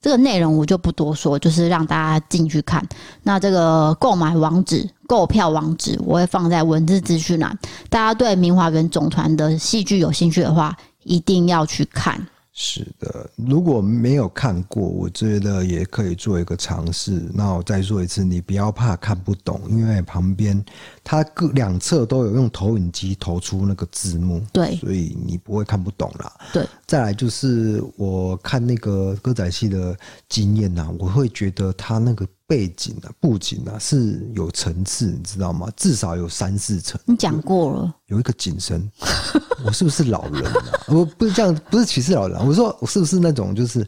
[0.00, 2.82] 这个内容我就不多说，就是让大家进去看。
[3.22, 7.58] 那这个购买网址、购票网址我会放在文字资讯栏。
[7.88, 10.74] 大家对明华园总团的戏剧有兴趣的话，
[11.04, 12.26] 一定要去看。
[12.62, 17.22] 是的，如果没有看过，我觉得也可以做一个尝试。
[17.32, 20.62] 那我再说一次，你不要怕看不懂，因为旁边
[21.02, 26.30] 它各两侧都有用投影机投出那个字幕，对，所以你不会看不懂啦。
[26.52, 29.96] 对，再来就是我看那个歌仔戏的
[30.28, 32.28] 经验呐，我会觉得他那个。
[32.50, 35.68] 背景啊，布景啊是有层次，你知道吗？
[35.76, 37.00] 至少有三四层。
[37.04, 38.90] 你讲过了，有一个景深，
[39.64, 40.52] 我是不是老人啊？
[40.90, 42.44] 我不是这样，不是歧视老人。
[42.44, 43.86] 我说我是不是那种就是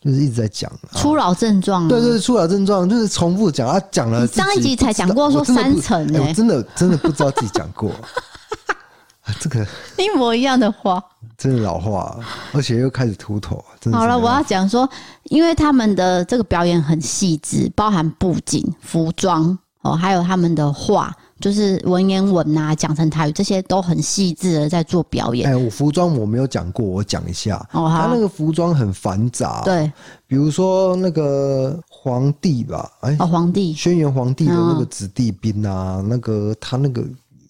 [0.00, 1.86] 就是一直在讲初老症状？
[1.86, 7.92] 对，对对，初老症状就是重复讲啊，讲了上一集才讲过说三层呢、欸，我真的真的不知道自己讲过。
[9.38, 9.64] 这个
[9.98, 11.00] 一模一样的话，
[11.38, 12.18] 真的老化，
[12.52, 13.64] 而且又开始秃头。
[13.92, 14.88] 好了，我要讲说，
[15.24, 25.48] 因为他们的这个表演很细致，包含布景、服装哦，还有他们的话，就是文言文啊，讲成台语，这些都很细致的在做表演。
[25.48, 27.56] 哎，我服装我没有讲过，我讲一下。
[27.70, 29.62] 哦，他那个服装很繁杂。
[29.64, 29.90] 对，
[30.26, 37.04] 比如说那个皇帝吧，哎，哦，皇帝，轩辕皇帝的那个子弟兵啊，那个他那个。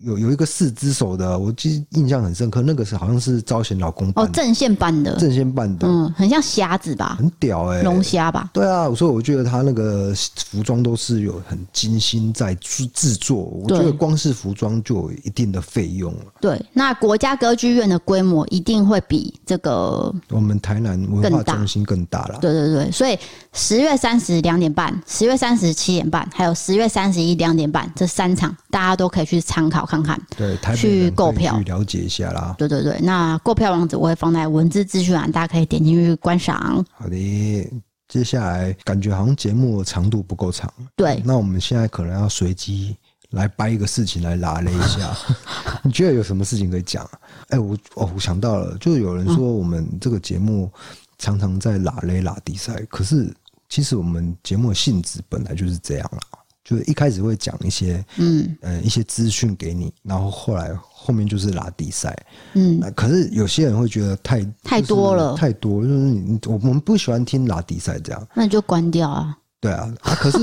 [0.04, 8.50] 有有一个四只手的，我记得印象很深刻，那个是好像是招贤老公哦，正线班的，正线班的，嗯，很像虾子吧，很屌哎、欸，龙虾吧？
[8.52, 10.12] 对啊，所以我觉得他那个
[10.46, 16.24] 服装都是有很精心在制制作，我觉得光是服装就有一定的费用了。
[16.40, 22.38] 对，那国家歌剧院的规模一定会比这个我们台南文化中心更大了。
[22.40, 23.18] 对对对，所以
[23.52, 30.18] 十月三十两点半，十月三十七点半，还有十月三十一两点半这三场，大家都可以去参考看看。
[30.36, 32.54] 对，台去购票去了解一下啦。
[32.56, 36.82] 对对对，那购票网址我会放在文字资讯栏，大家可以点进去观赏。
[36.92, 37.70] 好的，
[38.08, 40.72] 接下来感觉好像节目长度不够长。
[40.96, 42.96] 对，那我们现在可能要随机
[43.32, 45.14] 来掰一个事情来拉了一下。
[45.84, 47.04] 你觉得有什么事情可以讲？
[47.48, 50.70] 哎、欸，我哦，我想到了，就有人说我们这个节目
[51.18, 53.30] 常常在拉雷拉比赛，可是
[53.68, 56.20] 其实我们节目的性质本来就是这样了。
[56.64, 62.16] 就是一开始会讲一些，嗯，呃，一些资讯给你，然后后来后面就是拉低赛，
[62.54, 69.36] 嗯，可是有些人会觉得太太多了，太多，就是你我我们不喜欢听拉低赛这样，那你就关掉啊。
[69.60, 70.38] 对啊，啊，可是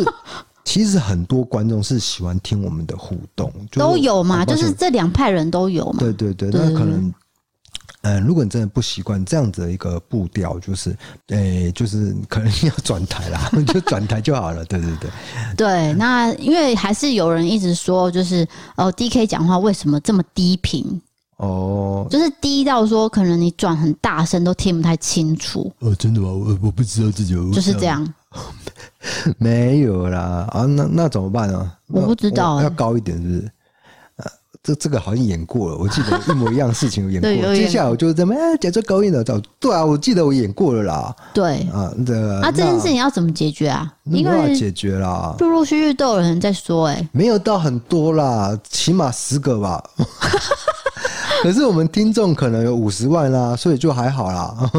[0.66, 6.00] 其实很多观众是喜欢听我们的互动， 都有嘛，就是这两派人都有嘛。
[6.00, 7.14] 对对对，那可能。
[8.02, 10.92] 嗯，如果你真的不习惯这样子的一个步调，就是，
[11.28, 14.64] 诶、欸，就是可能要转台啦， 就转台就好了。
[14.66, 15.10] 对对对，
[15.58, 15.94] 对。
[15.94, 18.48] 那因为还是有人一直说，就是
[18.78, 21.02] 哦，DK 讲话为什么这么低频？
[21.38, 25.72] 哦，就是低到说可能你转很大声都听不太清楚。
[25.80, 26.30] 哦，真的吗？
[26.30, 28.06] 我我不知道自己有就是这样。
[29.38, 31.72] 没有啦，啊，那那怎么办呢？
[31.88, 33.52] 我不知道、欸，要高一点是不是？
[34.70, 37.56] 这这个好像演过了，我记得一模一样事情我 演过。
[37.56, 39.40] 接下来我就怎么哎假装高音的找？
[39.60, 41.16] 对啊，我记得我演过了啦。
[41.34, 43.92] 对啊，这个啊，这件事情要怎么解决啊？
[44.04, 49.84] 没办法解决啦，陆陆续续都有人在说、欸，哎，没有到很多啦，起码十个吧。
[51.42, 54.72] 可是我们听众可能有五十万啦，所以就还好啦。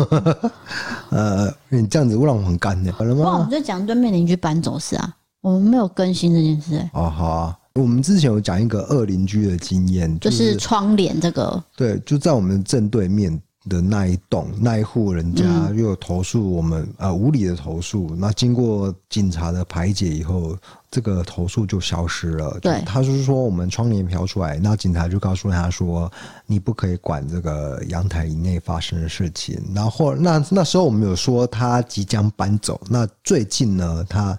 [1.11, 3.33] 呃，你这样子会让我很干的，好了吗？
[3.33, 6.91] 我们就讲对面邻居搬走是啊，我们没有更新这件事、欸。
[6.95, 7.57] 哦，好啊。
[7.81, 20.57] 我们之前有讲一个二邻居的经验，就是窗帘这个，对，就在我们正对面的那一栋那一户人家又有投诉我们呃无理的投诉，那经过警察的排解以后，
[20.91, 22.59] 这个投诉就消失了。
[22.61, 26.11] 对，他就是说我们窗帘飘出来，那警察就告诉他说，
[26.47, 29.61] 你不可以管这个阳台以内发生的事情。
[29.75, 34.37] 然后那那时候我们有说他即将搬走，那最近呢，他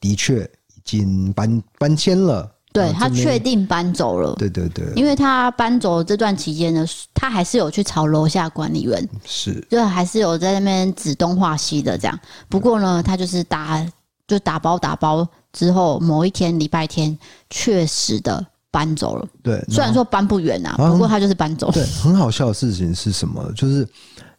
[0.00, 0.42] 的确
[0.74, 2.50] 已经搬搬迁了。
[2.72, 4.34] 对，他确定搬走了。
[4.36, 12.18] 对对对，因为他搬走这段期间呢，他还是有去朝楼下管理员，是，就还是有在那边指东画西的这样。
[12.48, 13.86] 不过呢，他就是打
[14.26, 17.16] 就打包打包之后，某一天礼拜天
[17.50, 19.26] 确实的搬走了。
[19.42, 21.72] 对，虽然说搬不远啊，不过他就是搬走了。
[21.74, 23.52] 对，很好笑的事情是什么？
[23.54, 23.86] 就是。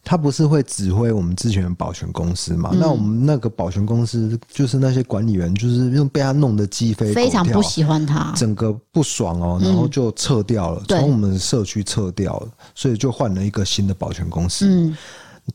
[0.04, 2.70] 他不是会指挥我们之前的保全公司嘛？
[2.72, 14.66] 嗯、那我们那个保全公司就是那些管理员，就是用被他弄得鸡飞，非常不喜欢他，整个不爽哦，然后就撤掉了，从、嗯、我们社区撤掉了，所以就换了一个新的保全公司。
[14.68, 14.96] 嗯，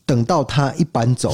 [0.04, 1.32] 等到他一搬走，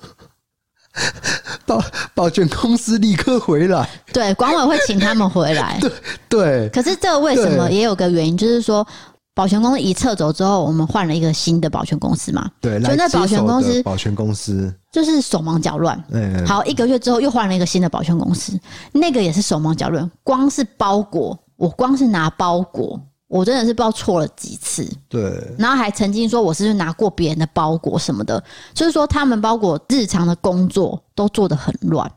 [1.64, 1.82] 保
[2.14, 5.78] 保全公司立刻回来，对，管委会请他们回来。
[5.80, 5.90] 对
[6.28, 8.86] 对，可是这个为什么也有个原因，就是说。
[9.32, 12.50] 保全公司一撤走之后，我们换了一个新的保全公司嘛？
[12.60, 16.02] 对，就那保全公司，保全公司就是手忙脚乱。
[16.10, 18.58] 嗯，好，一个月之后又换了一个新的保全公司，
[18.92, 20.10] 那个也是手忙脚乱。
[20.24, 24.86] 光是包裹，我光是拿包裹，我真的是不知道错了几次。
[25.08, 28.42] 对，然后还曾经说我是不是拿过别人的包裹什么的，
[28.74, 32.10] 就是说他们包裹日常的工作都做得很乱。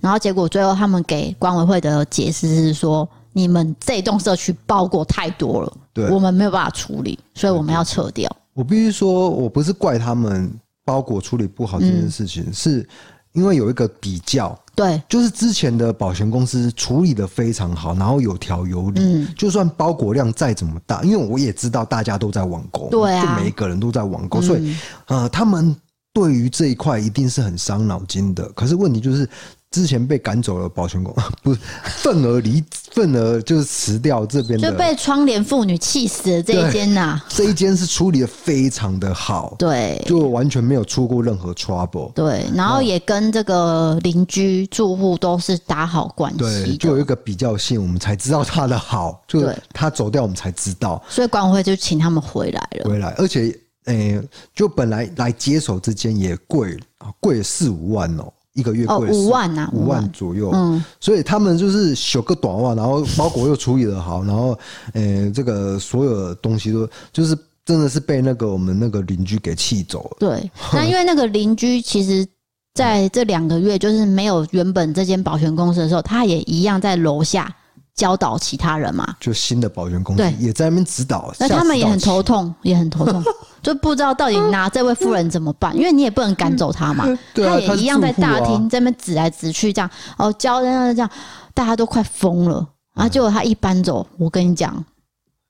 [0.00, 3.08] 然后结果最后他们给管委会的解释是说。
[3.38, 8.28] 你们这栋社区包裹太多了，对，我们没有办法处理，所以我们要撤掉。
[8.52, 10.50] 我必须说，我不是怪他们
[10.84, 12.88] 包裹处理不好这件事情，嗯、是
[13.30, 24.76] 因为有一个比较，对，就是之前的保全公司处理的非常好，然后有条有理，嗯，就算包裹量再怎么大，因为我也知道大家都在网购，对啊，就每一个人都在网购，所以
[25.06, 25.76] 呃，他们
[26.12, 28.48] 对于这一块一定是很伤脑筋的。
[28.48, 29.28] 可是问题就是。
[29.70, 37.26] 之前被赶走了保全工， 不是愤而离愤而就是辞掉这边的，就被窗帘妇女气死了这一间呐、啊。
[37.28, 42.10] 这一间是处理的非常的好，对，就完全没有出过任何 trouble。
[42.14, 53.54] 对，然后也跟这个邻居住户都是打好关系，对，就有一个比较性，我们才知道他的好，就他走掉我们才知道，所以管委会就请他们回来了，回来，而且
[53.84, 58.32] 诶、欸，就本来来接手这间也贵啊，贵四五万哦。
[58.58, 60.50] 一个月贵五万呐，五万左右。
[60.52, 64.58] 嗯，所以他们就是修个短袜，然后包裹又处理的好，然后
[64.92, 70.16] 呃，这个所有的东西都就是真的是被那个我们那个邻居给气走了。
[70.18, 72.26] 对，那因为那个邻居其实
[72.74, 77.54] 在这两个月就是没有原本这间保全公司的时候，他也一样在楼下。
[77.98, 83.22] 教导其他人嘛，就新的保全公司也在那边指导，那他们也很头痛，也很头痛，
[83.60, 91.10] 就不知道到底拿这位夫人怎么办，因为你也不能赶走他嘛，他也一样在大厅在那边指来指去，这样哦教人这样，
[91.52, 92.64] 大家都快疯了。
[92.94, 93.08] 啊！
[93.08, 94.84] 结果他一搬走，我跟你讲，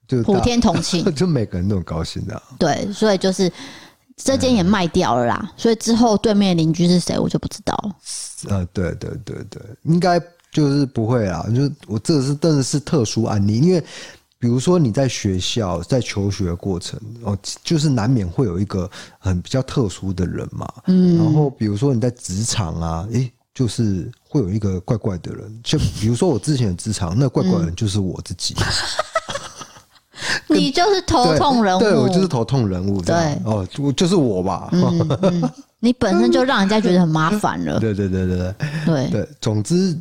[0.07, 2.43] 就普天同庆， 就每个人都很高兴的。
[2.59, 3.51] 对，所以就是
[4.17, 7.75] 这间也卖掉了啦，所以之后对面邻居是谁，我就不知道。
[7.75, 7.97] 了。
[8.51, 10.21] 呃，对对对对，应该。
[10.51, 13.85] 就是不会啦，就是我这是真的是特殊案例，因为
[14.39, 18.89] 比如说你在学校在求学的过程哦，就是难免会有一个
[19.19, 28.55] 很比较特殊的人嘛，嗯，然后比如说你在职场啊，诶、欸，就是会有一个怪怪的人，就比如说我之前的职场，那怪怪的人就是我自己，
[30.49, 38.55] 嗯、 你就是头痛人物，对，我就是头痛人物，对，哦，就就是我吧，嗯嗯、 你本身就让人家觉得很麻烦了，对对对对对。
[38.87, 39.11] 对。
[39.11, 39.95] 对，总之。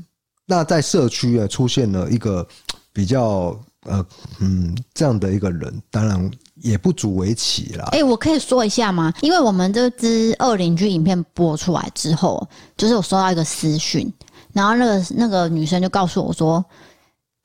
[0.50, 2.48] 那在社区啊，出现了一个
[2.93, 4.04] 比较呃
[4.39, 7.84] 嗯这样的一个人，当然也不足为奇啦。
[7.91, 9.14] 哎、欸，我可以说一下吗？
[9.22, 14.12] 因为我们这支二邻居影片播出来之后，就是我收到一个私讯，
[14.54, 16.64] 然后那个那个女生就告诉我说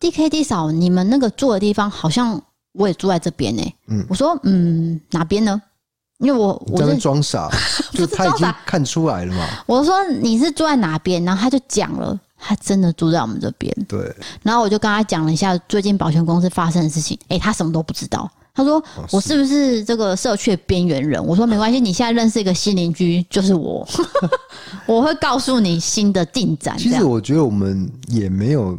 [0.00, 2.40] ：“D K D 嫂，你们那个住的地方好像
[2.72, 5.60] 我也住在这边呢。”嗯，我说：“嗯，哪边呢？”
[6.18, 7.50] 因为我我在 装傻，
[7.92, 9.44] 就他已经看出来了嘛。
[9.66, 12.18] 我说：“你是住在哪边？”然后他就讲了。
[12.44, 14.14] 他真的住在我们这边，对。
[14.42, 18.28] 然后我就跟他讲了一下最近保全公司发生的事情，哎、欸，他什么都不知道。
[18.54, 23.88] 他说：“我是不是这个社区的边缘人？”我说：“没关系，你现在认识一个新邻居，就是我，
[24.84, 28.76] 我会告诉你新的进展。”其实我觉得我们也没有。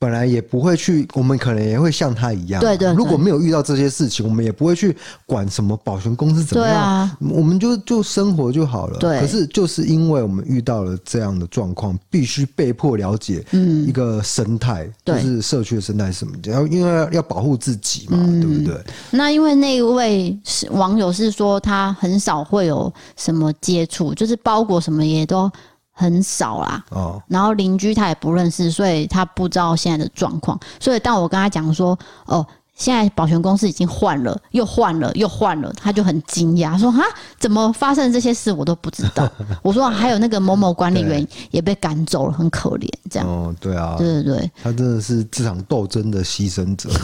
[0.00, 2.60] 本来也不会去，我们可能也会像他一样。
[2.60, 4.96] 对对，对，如果没有遇到这些事情，我们也不会去
[5.26, 7.10] 管什么保全公司怎么样。
[7.18, 8.96] 我们就就生活就好了。
[9.00, 9.18] 对。
[9.18, 13.44] 可是就是因为我们遇到了这样的状况，必须被迫了解
[13.86, 16.32] 一个生态，嗯、就是社区的生态是什么？
[16.44, 18.80] 然后因为要保护自己嘛，嗯、对不对？
[19.10, 20.38] 那因为那一位
[20.70, 25.50] 网友是说他很少会有什么接触，就是包裹什么也都。
[25.98, 30.58] 很少啦，哦，然后邻居他也不认识，所以他不知道现在的状况。
[30.78, 32.46] 所以当我跟他讲说，哦，
[32.76, 37.02] 现在保全公司已经换了，又换了，又换了，他就很惊讶，说哈，
[37.40, 39.28] 怎么发生这些事我都不知道。
[39.60, 43.28] 我说还有那个某某管理员也被赶走了，很可怜，这样。
[43.28, 46.88] 哦，对啊，对对对，他真的是这场斗争的牺牲者。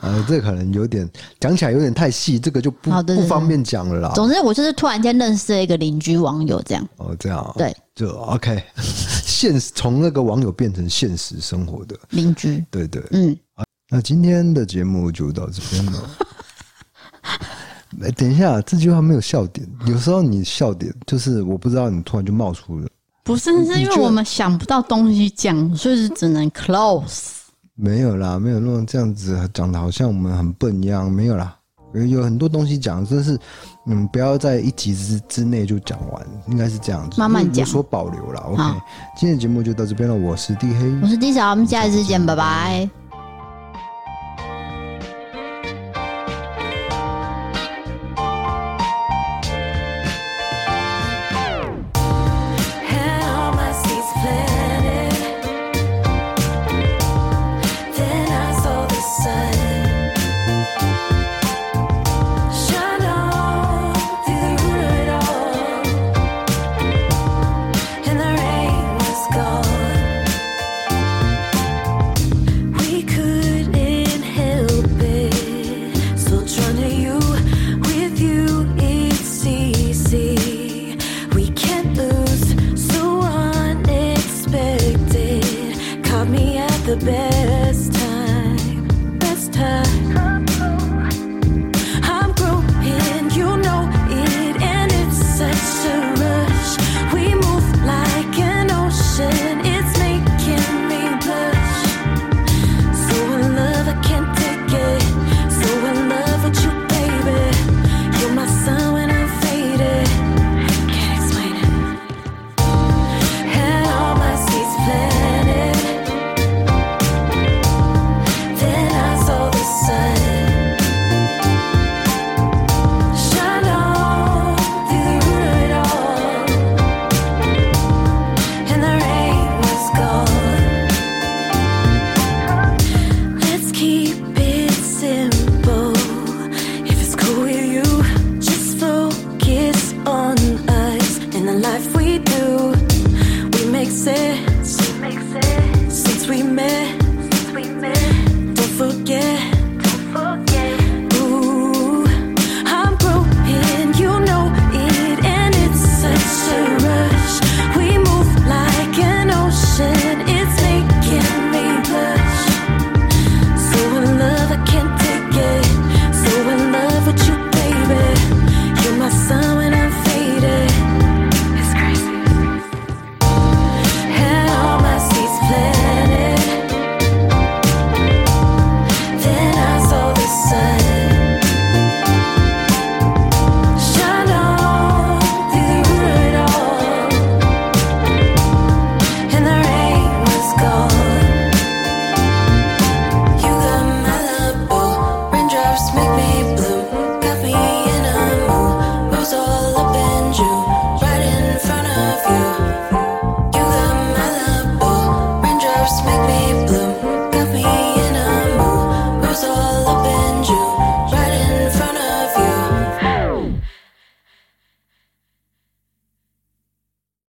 [0.00, 1.08] 呃，这可能有点
[1.40, 4.12] 讲起来有点太细，这个就不不方便讲了啦。
[4.14, 6.88] 总之，我就是突然间认识了一个邻居网友，这样。
[6.96, 7.54] 哦，这样。
[7.56, 8.62] 对，就 OK。
[9.24, 12.64] 现实从那个网友变成现实生活的邻居。
[12.70, 13.36] 对，对对，嗯。
[13.90, 16.10] 那今天的节目就到这边了。
[18.02, 19.68] 哎，等一下，这句话没有笑点。
[19.86, 22.88] 有时候你笑点就是我不知道，你突然就冒出了。
[23.22, 27.41] 不是，是因为我们想不到东西讲，所以是只能 close。
[27.82, 31.10] 没有啦，没有那种这样子讲的，好像我们很笨一样。
[31.10, 31.56] 没有啦，
[31.92, 33.36] 有很多东西讲，真是
[33.86, 38.40] 嗯，不要在一集之之内就讲完，应该是这样子，慢慢讲，有所保留啦。
[38.46, 38.62] OK，
[39.16, 40.14] 今天的节目就到这边了。
[40.14, 43.01] 我是 D 黑，我是 D 小，我们下一次见，拜拜。